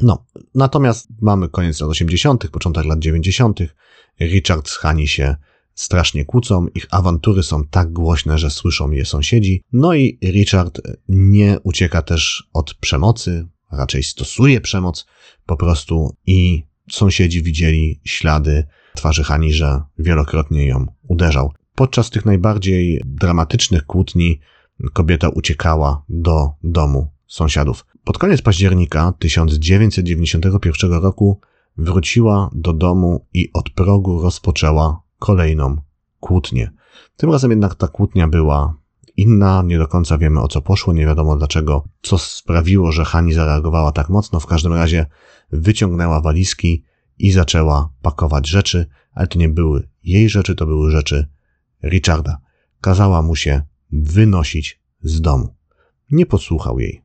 No, 0.00 0.26
natomiast 0.54 1.08
mamy 1.20 1.48
koniec 1.48 1.80
lat 1.80 1.90
80., 1.90 2.48
początek 2.48 2.84
lat 2.84 2.98
90. 2.98 3.60
Richard 4.20 4.68
z 4.68 4.76
Hani 4.76 5.08
się 5.08 5.36
strasznie 5.74 6.24
kłócą, 6.24 6.66
ich 6.66 6.86
awantury 6.90 7.42
są 7.42 7.64
tak 7.64 7.92
głośne, 7.92 8.38
że 8.38 8.50
słyszą 8.50 8.90
je 8.90 9.04
sąsiedzi. 9.04 9.62
No 9.72 9.94
i 9.94 10.18
Richard 10.22 10.80
nie 11.08 11.58
ucieka 11.62 12.02
też 12.02 12.48
od 12.52 12.74
przemocy, 12.74 13.46
raczej 13.72 14.02
stosuje 14.02 14.60
przemoc 14.60 15.06
po 15.46 15.56
prostu 15.56 16.16
i 16.26 16.62
sąsiedzi 16.90 17.42
widzieli 17.42 18.00
ślady 18.04 18.66
twarzy 18.94 19.24
Hani, 19.24 19.52
że 19.52 19.82
wielokrotnie 19.98 20.66
ją 20.66 20.86
uderzał. 21.08 21.52
Podczas 21.74 22.10
tych 22.10 22.24
najbardziej 22.24 23.02
dramatycznych 23.04 23.86
kłótni 23.86 24.40
kobieta 24.92 25.28
uciekała 25.28 26.04
do 26.08 26.50
domu 26.64 27.08
sąsiadów. 27.26 27.86
Pod 28.04 28.18
koniec 28.18 28.42
października 28.42 29.12
1991 29.18 30.92
roku 30.92 31.40
wróciła 31.76 32.50
do 32.52 32.72
domu 32.72 33.26
i 33.32 33.50
od 33.52 33.70
progu 33.70 34.22
rozpoczęła 34.22 35.02
kolejną 35.18 35.76
kłótnię. 36.20 36.70
Tym 37.16 37.32
razem 37.32 37.50
jednak 37.50 37.74
ta 37.74 37.88
kłótnia 37.88 38.28
była 38.28 38.74
inna, 39.16 39.62
nie 39.62 39.78
do 39.78 39.88
końca 39.88 40.18
wiemy 40.18 40.40
o 40.40 40.48
co 40.48 40.62
poszło, 40.62 40.92
nie 40.92 41.06
wiadomo 41.06 41.36
dlaczego, 41.36 41.88
co 42.02 42.18
sprawiło, 42.18 42.92
że 42.92 43.04
Hani 43.04 43.32
zareagowała 43.32 43.92
tak 43.92 44.08
mocno. 44.08 44.40
W 44.40 44.46
każdym 44.46 44.72
razie 44.72 45.06
wyciągnęła 45.52 46.20
walizki 46.20 46.84
i 47.18 47.32
zaczęła 47.32 47.90
pakować 48.02 48.48
rzeczy, 48.48 48.86
ale 49.12 49.26
to 49.26 49.38
nie 49.38 49.48
były 49.48 49.88
jej 50.02 50.28
rzeczy, 50.28 50.54
to 50.54 50.66
były 50.66 50.90
rzeczy 50.90 51.28
Richarda. 51.84 52.38
Kazała 52.80 53.22
mu 53.22 53.36
się 53.36 53.62
wynosić 53.92 54.80
z 55.02 55.20
domu. 55.20 55.54
Nie 56.10 56.26
posłuchał 56.26 56.80
jej. 56.80 57.02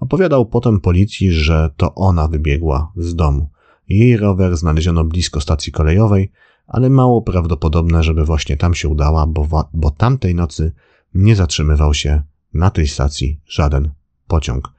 Opowiadał 0.00 0.46
potem 0.46 0.80
policji, 0.80 1.32
że 1.32 1.70
to 1.76 1.94
ona 1.94 2.28
wybiegła 2.28 2.92
z 2.96 3.14
domu. 3.14 3.48
Jej 3.88 4.16
rower 4.16 4.56
znaleziono 4.56 5.04
blisko 5.04 5.40
stacji 5.40 5.72
kolejowej, 5.72 6.32
ale 6.66 6.90
mało 6.90 7.22
prawdopodobne, 7.22 8.02
żeby 8.02 8.24
właśnie 8.24 8.56
tam 8.56 8.74
się 8.74 8.88
udała, 8.88 9.26
bo, 9.26 9.68
bo 9.74 9.90
tamtej 9.90 10.34
nocy 10.34 10.72
nie 11.14 11.36
zatrzymywał 11.36 11.94
się 11.94 12.22
na 12.54 12.70
tej 12.70 12.88
stacji 12.88 13.40
żaden 13.46 13.90
pociąg. 14.26 14.72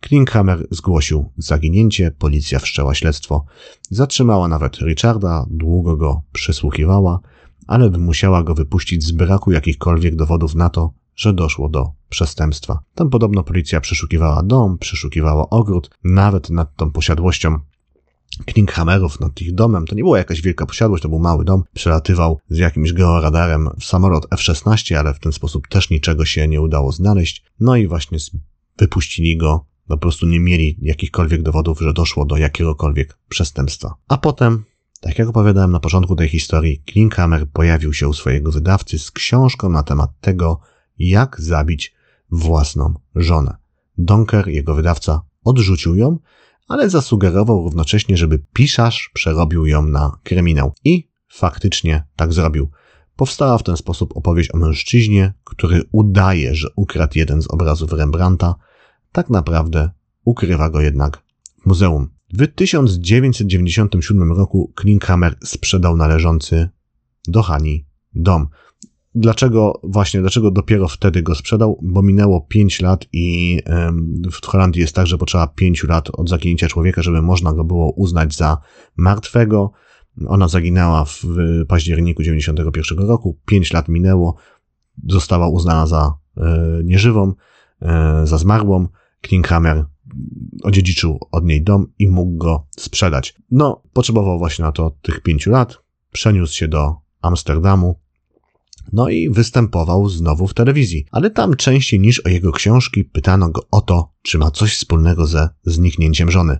Klinkhammer 0.00 0.66
zgłosił 0.70 1.30
zaginięcie, 1.36 2.10
policja 2.18 2.58
wszczęła 2.58 2.94
śledztwo. 2.94 3.44
Zatrzymała 3.90 4.48
nawet 4.48 4.78
Richarda, 4.78 5.46
długo 5.50 5.96
go 5.96 6.22
przesłuchiwała, 6.32 7.20
ale 7.72 7.90
musiała 7.90 8.42
go 8.42 8.54
wypuścić 8.54 9.04
z 9.04 9.12
braku 9.12 9.52
jakichkolwiek 9.52 10.16
dowodów 10.16 10.54
na 10.54 10.70
to, 10.70 10.92
że 11.16 11.32
doszło 11.32 11.68
do 11.68 11.90
przestępstwa. 12.08 12.78
Tam 12.94 13.10
podobno 13.10 13.42
policja 13.42 13.80
przeszukiwała 13.80 14.42
dom, 14.42 14.78
przeszukiwała 14.78 15.50
ogród, 15.50 15.90
nawet 16.04 16.50
nad 16.50 16.76
tą 16.76 16.90
posiadłością 16.90 17.58
Klinkhammerów 18.46 19.20
nad 19.20 19.40
ich 19.42 19.54
domem. 19.54 19.86
To 19.86 19.94
nie 19.94 20.02
była 20.02 20.18
jakaś 20.18 20.42
wielka 20.42 20.66
posiadłość, 20.66 21.02
to 21.02 21.08
był 21.08 21.18
mały 21.18 21.44
dom. 21.44 21.64
Przelatywał 21.74 22.38
z 22.48 22.58
jakimś 22.58 22.92
georadarem 22.92 23.68
samolot 23.80 24.26
F-16, 24.30 24.94
ale 24.94 25.14
w 25.14 25.18
ten 25.18 25.32
sposób 25.32 25.68
też 25.68 25.90
niczego 25.90 26.24
się 26.24 26.48
nie 26.48 26.60
udało 26.60 26.92
znaleźć. 26.92 27.44
No 27.60 27.76
i 27.76 27.86
właśnie 27.86 28.18
wypuścili 28.78 29.36
go. 29.36 29.66
Po 29.88 29.98
prostu 29.98 30.26
nie 30.26 30.40
mieli 30.40 30.78
jakichkolwiek 30.82 31.42
dowodów, 31.42 31.78
że 31.80 31.92
doszło 31.92 32.24
do 32.24 32.36
jakiegokolwiek 32.36 33.18
przestępstwa. 33.28 33.94
A 34.08 34.18
potem, 34.18 34.64
tak 35.02 35.18
jak 35.18 35.28
opowiadałem 35.28 35.72
na 35.72 35.80
początku 35.80 36.16
tej 36.16 36.28
historii, 36.28 36.82
Klinkhammer 36.86 37.46
pojawił 37.52 37.92
się 37.92 38.08
u 38.08 38.12
swojego 38.12 38.52
wydawcy 38.52 38.98
z 38.98 39.10
książką 39.10 39.68
na 39.68 39.82
temat 39.82 40.10
tego, 40.20 40.60
jak 40.98 41.40
zabić 41.40 41.94
własną 42.30 42.94
żonę. 43.14 43.56
Donker, 43.98 44.48
jego 44.48 44.74
wydawca, 44.74 45.22
odrzucił 45.44 45.96
ją, 45.96 46.18
ale 46.68 46.90
zasugerował 46.90 47.62
równocześnie, 47.62 48.16
żeby 48.16 48.38
pisarz 48.52 49.10
przerobił 49.14 49.66
ją 49.66 49.82
na 49.82 50.18
kryminał. 50.22 50.72
I 50.84 51.08
faktycznie 51.28 52.04
tak 52.16 52.32
zrobił. 52.32 52.70
Powstała 53.16 53.58
w 53.58 53.62
ten 53.62 53.76
sposób 53.76 54.16
opowieść 54.16 54.54
o 54.54 54.58
mężczyźnie, 54.58 55.32
który 55.44 55.82
udaje, 55.92 56.54
że 56.54 56.68
ukradł 56.76 57.18
jeden 57.18 57.42
z 57.42 57.50
obrazów 57.50 57.92
Rembrandta, 57.92 58.54
tak 59.12 59.30
naprawdę 59.30 59.90
ukrywa 60.24 60.70
go 60.70 60.80
jednak 60.80 61.22
w 61.62 61.66
muzeum. 61.66 62.08
W 62.32 62.46
1997 62.46 64.32
roku 64.32 64.72
Klinkhammer 64.74 65.36
sprzedał 65.44 65.96
należący 65.96 66.68
do 67.28 67.42
Hani 67.42 67.86
dom. 68.14 68.48
Dlaczego 69.14 69.80
właśnie, 69.82 70.20
dlaczego 70.20 70.50
dopiero 70.50 70.88
wtedy 70.88 71.22
go 71.22 71.34
sprzedał? 71.34 71.78
Bo 71.82 72.02
minęło 72.02 72.40
5 72.40 72.80
lat 72.80 73.06
i 73.12 73.58
w 74.32 74.46
Holandii 74.46 74.80
jest 74.80 74.94
tak, 74.94 75.06
że 75.06 75.18
potrzeba 75.18 75.46
5 75.46 75.84
lat 75.84 76.10
od 76.12 76.28
zaginięcia 76.28 76.68
człowieka, 76.68 77.02
żeby 77.02 77.22
można 77.22 77.52
go 77.52 77.64
było 77.64 77.92
uznać 77.92 78.36
za 78.36 78.58
martwego. 78.96 79.72
Ona 80.26 80.48
zaginęła 80.48 81.04
w 81.04 81.24
październiku 81.68 82.22
91 82.22 82.98
roku, 82.98 83.38
5 83.46 83.72
lat 83.72 83.88
minęło, 83.88 84.36
została 85.08 85.48
uznana 85.48 85.86
za 85.86 86.14
e, 86.36 86.80
nieżywą, 86.84 87.32
e, 87.82 88.26
za 88.26 88.38
zmarłą. 88.38 88.88
Klinkhammer 89.20 89.84
odziedziczył 90.62 91.18
od 91.30 91.44
niej 91.44 91.62
dom 91.62 91.86
i 91.98 92.08
mógł 92.08 92.36
go 92.36 92.66
sprzedać. 92.76 93.34
No, 93.50 93.82
potrzebował 93.92 94.38
właśnie 94.38 94.64
na 94.64 94.72
to 94.72 94.96
tych 95.02 95.20
5 95.20 95.46
lat, 95.46 95.78
przeniósł 96.12 96.54
się 96.54 96.68
do 96.68 96.94
Amsterdamu, 97.22 98.00
no 98.92 99.08
i 99.08 99.30
występował 99.30 100.08
znowu 100.08 100.46
w 100.46 100.54
telewizji, 100.54 101.06
ale 101.10 101.30
tam 101.30 101.56
częściej 101.56 102.00
niż 102.00 102.20
o 102.20 102.28
jego 102.28 102.52
książki 102.52 103.04
pytano 103.04 103.48
go 103.48 103.66
o 103.70 103.80
to, 103.80 104.12
czy 104.22 104.38
ma 104.38 104.50
coś 104.50 104.76
wspólnego 104.76 105.26
ze 105.26 105.48
zniknięciem 105.64 106.30
żony. 106.30 106.58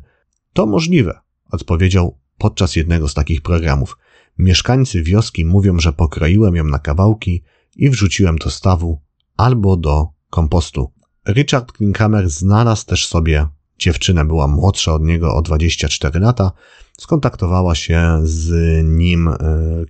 To 0.53 0.67
możliwe, 0.67 1.21
odpowiedział 1.51 2.19
podczas 2.38 2.77
jednego 2.77 3.09
z 3.09 3.15
takich 3.15 3.41
programów. 3.41 3.99
Mieszkańcy 4.38 5.03
wioski 5.03 5.45
mówią, 5.45 5.79
że 5.79 5.93
pokroiłem 5.93 6.57
ją 6.57 6.65
na 6.65 6.79
kawałki 6.79 7.43
i 7.77 7.91
wrzuciłem 7.91 8.37
do 8.37 8.51
stawu 8.51 9.01
albo 9.37 9.77
do 9.77 10.09
kompostu. 10.31 10.93
Richard 11.28 11.72
Klinkhammer 11.72 12.30
znalazł 12.30 12.87
też 12.87 13.06
sobie 13.06 13.48
dziewczynę, 13.78 14.24
była 14.24 14.46
młodsza 14.46 14.94
od 14.94 15.02
niego 15.02 15.35
o 15.35 15.42
24 15.42 16.20
lata. 16.20 16.52
Skontaktowała 16.98 17.74
się 17.74 18.20
z 18.22 18.50
nim, 18.85 19.28
e, 19.28 19.37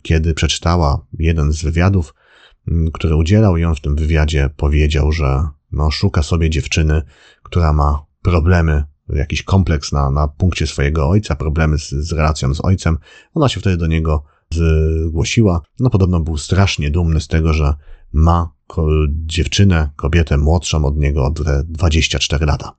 kiedy 0.02 0.34
przeczytała 0.34 1.06
jeden 1.18 1.52
z 1.52 1.62
wywiadów 1.62 2.14
który 2.92 3.16
udzielał 3.16 3.56
i 3.56 3.64
on 3.64 3.74
w 3.74 3.80
tym 3.80 3.96
wywiadzie 3.96 4.50
powiedział, 4.56 5.12
że 5.12 5.48
no, 5.72 5.90
szuka 5.90 6.22
sobie 6.22 6.50
dziewczyny, 6.50 7.02
która 7.42 7.72
ma 7.72 8.04
problemy, 8.22 8.84
jakiś 9.08 9.42
kompleks 9.42 9.92
na, 9.92 10.10
na 10.10 10.28
punkcie 10.28 10.66
swojego 10.66 11.08
ojca, 11.08 11.36
problemy 11.36 11.78
z, 11.78 11.90
z 11.90 12.12
relacją 12.12 12.54
z 12.54 12.64
ojcem. 12.64 12.98
Ona 13.34 13.48
się 13.48 13.60
wtedy 13.60 13.76
do 13.76 13.86
niego 13.86 14.24
zgłosiła. 15.06 15.60
No 15.80 15.90
podobno 15.90 16.20
był 16.20 16.36
strasznie 16.36 16.90
dumny 16.90 17.20
z 17.20 17.28
tego, 17.28 17.52
że 17.52 17.74
ma 18.12 18.52
dziewczynę, 19.08 19.90
kobietę 19.96 20.38
młodszą 20.38 20.84
od 20.84 20.96
niego 20.96 21.26
o 21.26 21.30
24 21.64 22.46
lata. 22.46 22.72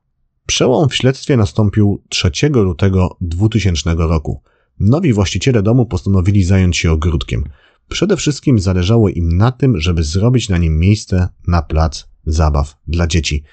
Przełom 0.46 0.90
w 0.90 0.96
śledztwie 0.96 1.38
nastąpił 1.38 2.04
3 2.10 2.32
lutego 2.50 3.18
2000 3.22 3.96
roku. 3.98 4.42
Nowi 4.80 5.14
właściciele 5.14 5.62
domu 5.62 5.86
postanowili 5.86 6.44
zająć 6.44 6.78
się 6.78 6.92
ogródkiem. 6.92 7.44
Przede 7.90 8.18
wszystkim 8.18 8.60
zależało 8.60 9.10
im 9.10 9.38
na 9.38 9.52
tym, 9.52 9.80
żeby 9.80 10.04
zrobić 10.04 10.50
na 10.50 10.58
nim 10.58 10.80
miejsce 10.80 11.30
na 11.48 11.62
plac 11.62 12.08
zabaw 12.26 12.76
dla 12.88 13.08
dzieci. 13.08 13.44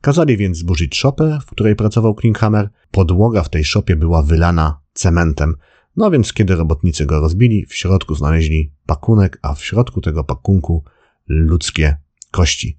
Kazali 0.00 0.36
więc 0.36 0.58
zburzyć 0.58 0.96
szopę, 0.96 1.38
w 1.42 1.50
której 1.50 1.76
pracował 1.76 2.14
Klinkhammer. 2.14 2.68
Podłoga 2.90 3.42
w 3.42 3.48
tej 3.48 3.64
szopie 3.64 3.96
była 3.96 4.22
wylana 4.22 4.80
cementem. 4.92 5.54
No 5.96 6.10
więc 6.10 6.32
kiedy 6.32 6.56
robotnicy 6.56 7.06
go 7.06 7.20
rozbili, 7.20 7.66
w 7.66 7.74
środku 7.74 8.14
znaleźli 8.14 8.72
pakunek, 8.86 9.38
a 9.42 9.54
w 9.54 9.64
środku 9.64 10.00
tego 10.00 10.24
pakunku 10.24 10.84
ludzkie 11.28 11.96
kości. 12.30 12.78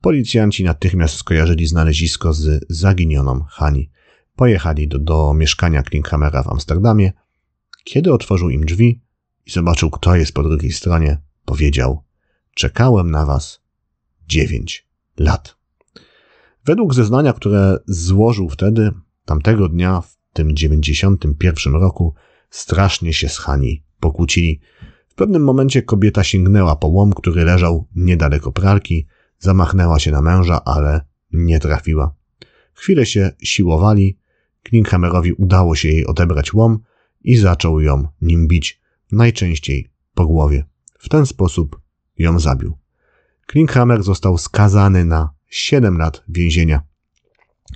Policjanci 0.00 0.64
natychmiast 0.64 1.14
skojarzyli 1.14 1.66
znalezisko 1.66 2.32
z 2.32 2.64
zaginioną 2.68 3.44
Hani. 3.48 3.90
Pojechali 4.36 4.88
do, 4.88 4.98
do 4.98 5.34
mieszkania 5.34 5.82
Klinkhammera 5.82 6.42
w 6.42 6.48
Amsterdamie. 6.48 7.12
Kiedy 7.84 8.12
otworzył 8.12 8.50
im 8.50 8.64
drzwi, 8.64 9.00
i 9.46 9.50
zobaczył, 9.50 9.90
kto 9.90 10.16
jest 10.16 10.32
po 10.32 10.42
drugiej 10.42 10.72
stronie, 10.72 11.18
powiedział: 11.44 12.04
Czekałem 12.54 13.10
na 13.10 13.26
was 13.26 13.60
dziewięć 14.28 14.88
lat. 15.18 15.56
Według 16.64 16.94
zeznania, 16.94 17.32
które 17.32 17.78
złożył 17.86 18.48
wtedy, 18.48 18.90
tamtego 19.24 19.68
dnia, 19.68 20.00
w 20.00 20.16
tym 20.32 20.56
dziewięćdziesiątym 20.56 21.34
pierwszym 21.34 21.76
roku, 21.76 22.14
strasznie 22.50 23.12
się 23.12 23.28
z 23.28 23.38
Hani 23.38 23.84
pokłócili. 24.00 24.60
Pewnym 25.20 25.44
momencie 25.44 25.82
kobieta 25.82 26.24
sięgnęła 26.24 26.76
po 26.76 26.88
łom, 26.88 27.12
który 27.12 27.44
leżał 27.44 27.86
niedaleko 27.96 28.52
pralki, 28.52 29.06
zamachnęła 29.38 29.98
się 29.98 30.10
na 30.10 30.22
męża, 30.22 30.64
ale 30.64 31.00
nie 31.32 31.58
trafiła. 31.58 32.14
Chwilę 32.72 33.06
się 33.06 33.30
siłowali, 33.42 34.18
Klinkhammerowi 34.62 35.32
udało 35.32 35.76
się 35.76 35.88
jej 35.88 36.06
odebrać 36.06 36.54
łom 36.54 36.78
i 37.24 37.36
zaczął 37.36 37.80
ją 37.80 38.08
nim 38.22 38.48
bić 38.48 38.80
najczęściej 39.12 39.90
po 40.14 40.26
głowie. 40.26 40.64
W 40.98 41.08
ten 41.08 41.26
sposób 41.26 41.80
ją 42.18 42.38
zabił. 42.38 42.78
Klinkhammer 43.46 44.02
został 44.02 44.38
skazany 44.38 45.04
na 45.04 45.30
7 45.48 45.98
lat 45.98 46.24
więzienia. 46.28 46.82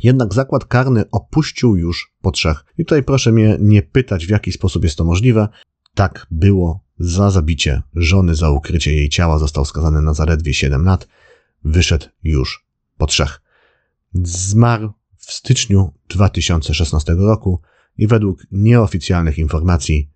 Jednak 0.02 0.35
zakład 0.35 0.64
karny 0.64 1.04
opuścił 1.11 1.76
już 1.76 2.12
po 2.22 2.30
trzech. 2.30 2.64
I 2.78 2.85
tutaj 2.85 3.02
proszę 3.02 3.33
mnie 3.33 3.57
nie 3.61 3.83
pytać, 3.83 4.26
w 4.26 4.30
jaki 4.30 4.52
sposób 4.52 4.85
jest 4.85 4.96
to 4.96 5.04
możliwe. 5.04 5.48
Tak 5.94 6.26
było. 6.30 6.84
Za 6.98 7.30
zabicie 7.30 7.83
żony, 7.94 8.35
za 8.35 8.50
ukrycie 8.50 8.94
jej 8.94 9.09
ciała 9.09 9.38
został 9.38 9.64
skazany 9.64 10.02
na 10.02 10.14
zaledwie 10.14 10.54
7 10.54 10.85
lat. 10.85 11.09
Wyszedł 11.64 12.07
już 12.22 12.66
po 12.96 13.07
trzech. 13.07 13.40
Zmarł 14.22 14.92
w 15.16 15.33
styczniu 15.33 15.92
2016 16.09 17.14
roku 17.14 17.61
i 17.98 18.07
według 18.07 18.46
nieoficjalnych 18.52 19.38
informacji 19.38 20.11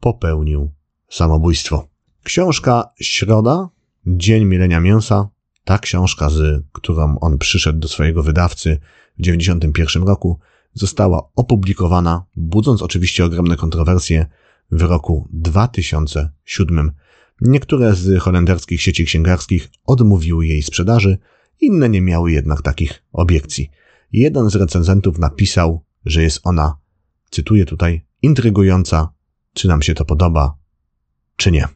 popełnił 0.00 0.72
samobójstwo. 1.08 1.88
Książka 2.22 2.90
Środa, 3.00 3.68
Dzień 4.06 4.44
Mielenia 4.44 4.80
Mięsa, 4.80 5.28
ta 5.64 5.78
książka, 5.78 6.30
z 6.30 6.64
którą 6.72 7.18
on 7.18 7.38
przyszedł 7.38 7.78
do 7.78 7.88
swojego 7.88 8.22
wydawcy 8.22 8.78
w 9.18 9.22
1991 9.22 10.02
roku, 10.02 10.38
została 10.74 11.30
opublikowana, 11.36 12.24
budząc 12.36 12.82
oczywiście 12.82 13.24
ogromne 13.24 13.56
kontrowersje 13.56 14.26
w 14.72 14.82
roku 14.82 15.28
2007. 15.32 16.92
Niektóre 17.40 17.94
z 17.94 18.22
holenderskich 18.22 18.82
sieci 18.82 19.04
księgarskich 19.04 19.70
odmówiły 19.84 20.46
jej 20.46 20.62
sprzedaży, 20.62 21.18
inne 21.60 21.88
nie 21.88 22.00
miały 22.00 22.32
jednak 22.32 22.62
takich 22.62 23.02
obiekcji. 23.12 23.70
Jeden 24.12 24.50
z 24.50 24.54
recenzentów 24.54 25.18
napisał, 25.18 25.84
że 26.04 26.22
jest 26.22 26.40
ona, 26.44 26.76
cytuję 27.30 27.64
tutaj, 27.64 28.04
intrygująca, 28.22 29.12
czy 29.52 29.68
nam 29.68 29.82
się 29.82 29.94
to 29.94 30.04
podoba, 30.04 30.54
czy 31.36 31.52
nie. 31.52 31.68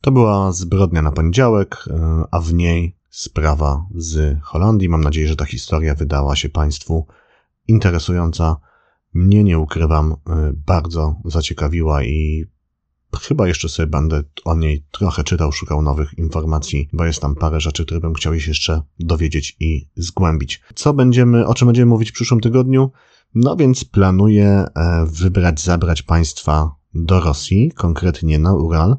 To 0.00 0.12
była 0.12 0.52
zbrodnia 0.52 1.02
na 1.02 1.12
poniedziałek, 1.12 1.84
a 2.30 2.40
w 2.40 2.54
niej 2.54 2.96
sprawa 3.10 3.86
z 3.94 4.38
Holandii. 4.42 4.88
Mam 4.88 5.00
nadzieję, 5.04 5.28
że 5.28 5.36
ta 5.36 5.44
historia 5.44 5.94
wydała 5.94 6.36
się 6.36 6.48
Państwu 6.48 7.06
interesująca. 7.68 8.56
Mnie 9.14 9.44
nie 9.44 9.58
ukrywam, 9.58 10.12
e, 10.12 10.52
bardzo 10.66 11.16
zaciekawiła 11.24 12.04
i 12.04 12.44
chyba 13.20 13.48
jeszcze 13.48 13.68
sobie 13.68 13.86
będę 13.86 14.22
o 14.44 14.54
niej 14.56 14.84
trochę 14.90 15.24
czytał, 15.24 15.52
szukał 15.52 15.82
nowych 15.82 16.18
informacji, 16.18 16.88
bo 16.92 17.04
jest 17.04 17.20
tam 17.20 17.34
parę 17.34 17.60
rzeczy, 17.60 17.84
które 17.84 18.00
bym 18.00 18.14
chciał 18.14 18.34
jeszcze 18.34 18.82
dowiedzieć 18.98 19.56
i 19.60 19.88
zgłębić. 19.96 20.60
Co 20.74 20.94
będziemy, 20.94 21.46
o 21.46 21.54
czym 21.54 21.66
będziemy 21.66 21.86
mówić 21.86 22.10
w 22.10 22.14
przyszłym 22.14 22.40
tygodniu? 22.40 22.90
No 23.34 23.56
więc 23.56 23.84
planuję 23.84 24.48
e, 24.48 25.06
wybrać, 25.06 25.60
zabrać 25.60 26.02
Państwa 26.02 26.74
do 26.94 27.20
Rosji, 27.20 27.72
konkretnie 27.72 28.38
na 28.38 28.54
Ural. 28.54 28.96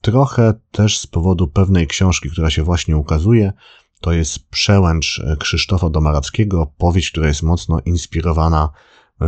Trochę 0.00 0.54
też 0.70 0.98
z 0.98 1.06
powodu 1.06 1.48
pewnej 1.48 1.86
książki, 1.86 2.30
która 2.30 2.50
się 2.50 2.62
właśnie 2.62 2.96
ukazuje. 2.96 3.52
To 4.00 4.12
jest 4.12 4.48
Przełęcz 4.48 5.22
Krzysztofa 5.38 5.90
Domarackiego, 5.90 6.72
powieść, 6.78 7.10
która 7.10 7.28
jest 7.28 7.42
mocno 7.42 7.80
inspirowana 7.84 8.70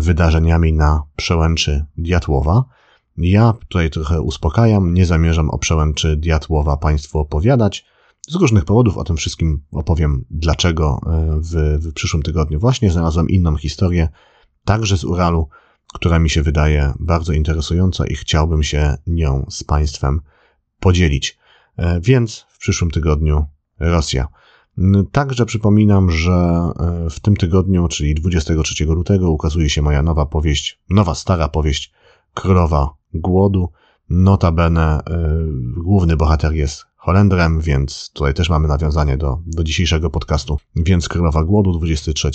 wydarzeniami 0.00 0.72
na 0.72 1.02
przełęczy 1.16 1.84
Diatłowa. 1.96 2.64
Ja 3.16 3.52
tutaj 3.68 3.90
trochę 3.90 4.20
uspokajam, 4.20 4.94
nie 4.94 5.06
zamierzam 5.06 5.50
o 5.50 5.58
przełęczy 5.58 6.16
Diatłowa 6.16 6.76
Państwu 6.76 7.18
opowiadać. 7.18 7.86
Z 8.28 8.34
różnych 8.34 8.64
powodów 8.64 8.98
o 8.98 9.04
tym 9.04 9.16
wszystkim 9.16 9.64
opowiem, 9.72 10.24
dlaczego 10.30 11.00
e, 11.06 11.40
w, 11.40 11.78
w 11.86 11.92
przyszłym 11.92 12.22
tygodniu. 12.22 12.60
Właśnie 12.60 12.90
znalazłem 12.90 13.28
inną 13.28 13.56
historię, 13.56 14.08
także 14.64 14.96
z 14.96 15.04
Uralu, 15.04 15.48
która 15.94 16.18
mi 16.18 16.30
się 16.30 16.42
wydaje 16.42 16.92
bardzo 17.00 17.32
interesująca 17.32 18.06
i 18.06 18.14
chciałbym 18.14 18.62
się 18.62 18.96
nią 19.06 19.46
z 19.50 19.64
Państwem 19.64 20.20
podzielić. 20.80 21.38
E, 21.76 22.00
więc 22.00 22.46
w 22.48 22.58
przyszłym 22.58 22.90
tygodniu 22.90 23.46
Rosja. 23.80 24.28
Także 25.12 25.46
przypominam, 25.46 26.10
że 26.10 26.32
e, 26.32 27.10
w 27.10 27.20
tym 27.20 27.36
tygodniu, 27.36 27.88
czyli 27.88 28.14
23 28.14 28.84
lutego, 28.84 29.30
ukazuje 29.30 29.70
się 29.70 29.82
moja 29.82 30.02
nowa 30.02 30.26
powieść, 30.26 30.80
nowa 30.90 31.14
stara 31.14 31.48
powieść 31.48 31.92
Królowa 32.34 32.94
Głodu. 33.14 33.68
Notabene 34.10 35.00
y, 35.00 35.82
główny 35.82 36.16
bohater 36.16 36.52
jest 36.52 36.84
Holendrem, 36.96 37.60
więc 37.60 38.10
tutaj 38.14 38.34
też 38.34 38.50
mamy 38.50 38.68
nawiązanie 38.68 39.16
do, 39.16 39.38
do 39.46 39.64
dzisiejszego 39.64 40.10
podcastu. 40.10 40.58
Więc 40.76 41.08
Królowa 41.08 41.44
Głodu, 41.44 41.72
23 41.72 42.30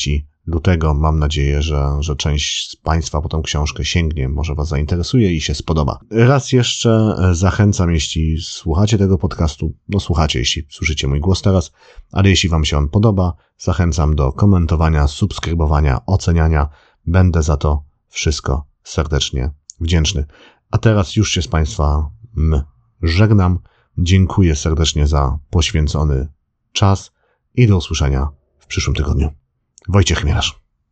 lutego. 0.49 0.93
Mam 0.93 1.19
nadzieję, 1.19 1.61
że, 1.61 1.89
że 1.99 2.15
część 2.15 2.69
z 2.69 2.75
Państwa 2.75 3.21
po 3.21 3.29
tą 3.29 3.41
książkę 3.41 3.85
sięgnie, 3.85 4.29
może 4.29 4.55
Was 4.55 4.67
zainteresuje 4.67 5.33
i 5.33 5.41
się 5.41 5.55
spodoba. 5.55 5.99
Raz 6.11 6.51
jeszcze 6.51 7.15
zachęcam, 7.31 7.91
jeśli 7.91 8.41
słuchacie 8.41 8.97
tego 8.97 9.17
podcastu, 9.17 9.73
no 9.89 9.99
słuchacie, 9.99 10.39
jeśli 10.39 10.65
słyszycie 10.69 11.07
mój 11.07 11.19
głos 11.19 11.41
teraz, 11.41 11.71
ale 12.11 12.29
jeśli 12.29 12.49
Wam 12.49 12.65
się 12.65 12.77
on 12.77 12.89
podoba, 12.89 13.33
zachęcam 13.57 14.15
do 14.15 14.31
komentowania, 14.31 15.07
subskrybowania, 15.07 16.05
oceniania. 16.05 16.69
Będę 17.07 17.43
za 17.43 17.57
to 17.57 17.83
wszystko 18.07 18.65
serdecznie 18.83 19.51
wdzięczny. 19.81 20.25
A 20.71 20.77
teraz 20.77 21.15
już 21.15 21.31
się 21.31 21.41
z 21.41 21.47
Państwa 21.47 22.09
żegnam. 23.01 23.59
Dziękuję 23.97 24.55
serdecznie 24.55 25.07
za 25.07 25.39
poświęcony 25.49 26.27
czas 26.71 27.11
i 27.55 27.67
do 27.67 27.77
usłyszenia 27.77 28.29
w 28.59 28.67
przyszłym 28.67 28.95
tygodniu. 28.95 29.38
Wojciech 29.89 30.19
Chmielarz. 30.19 30.68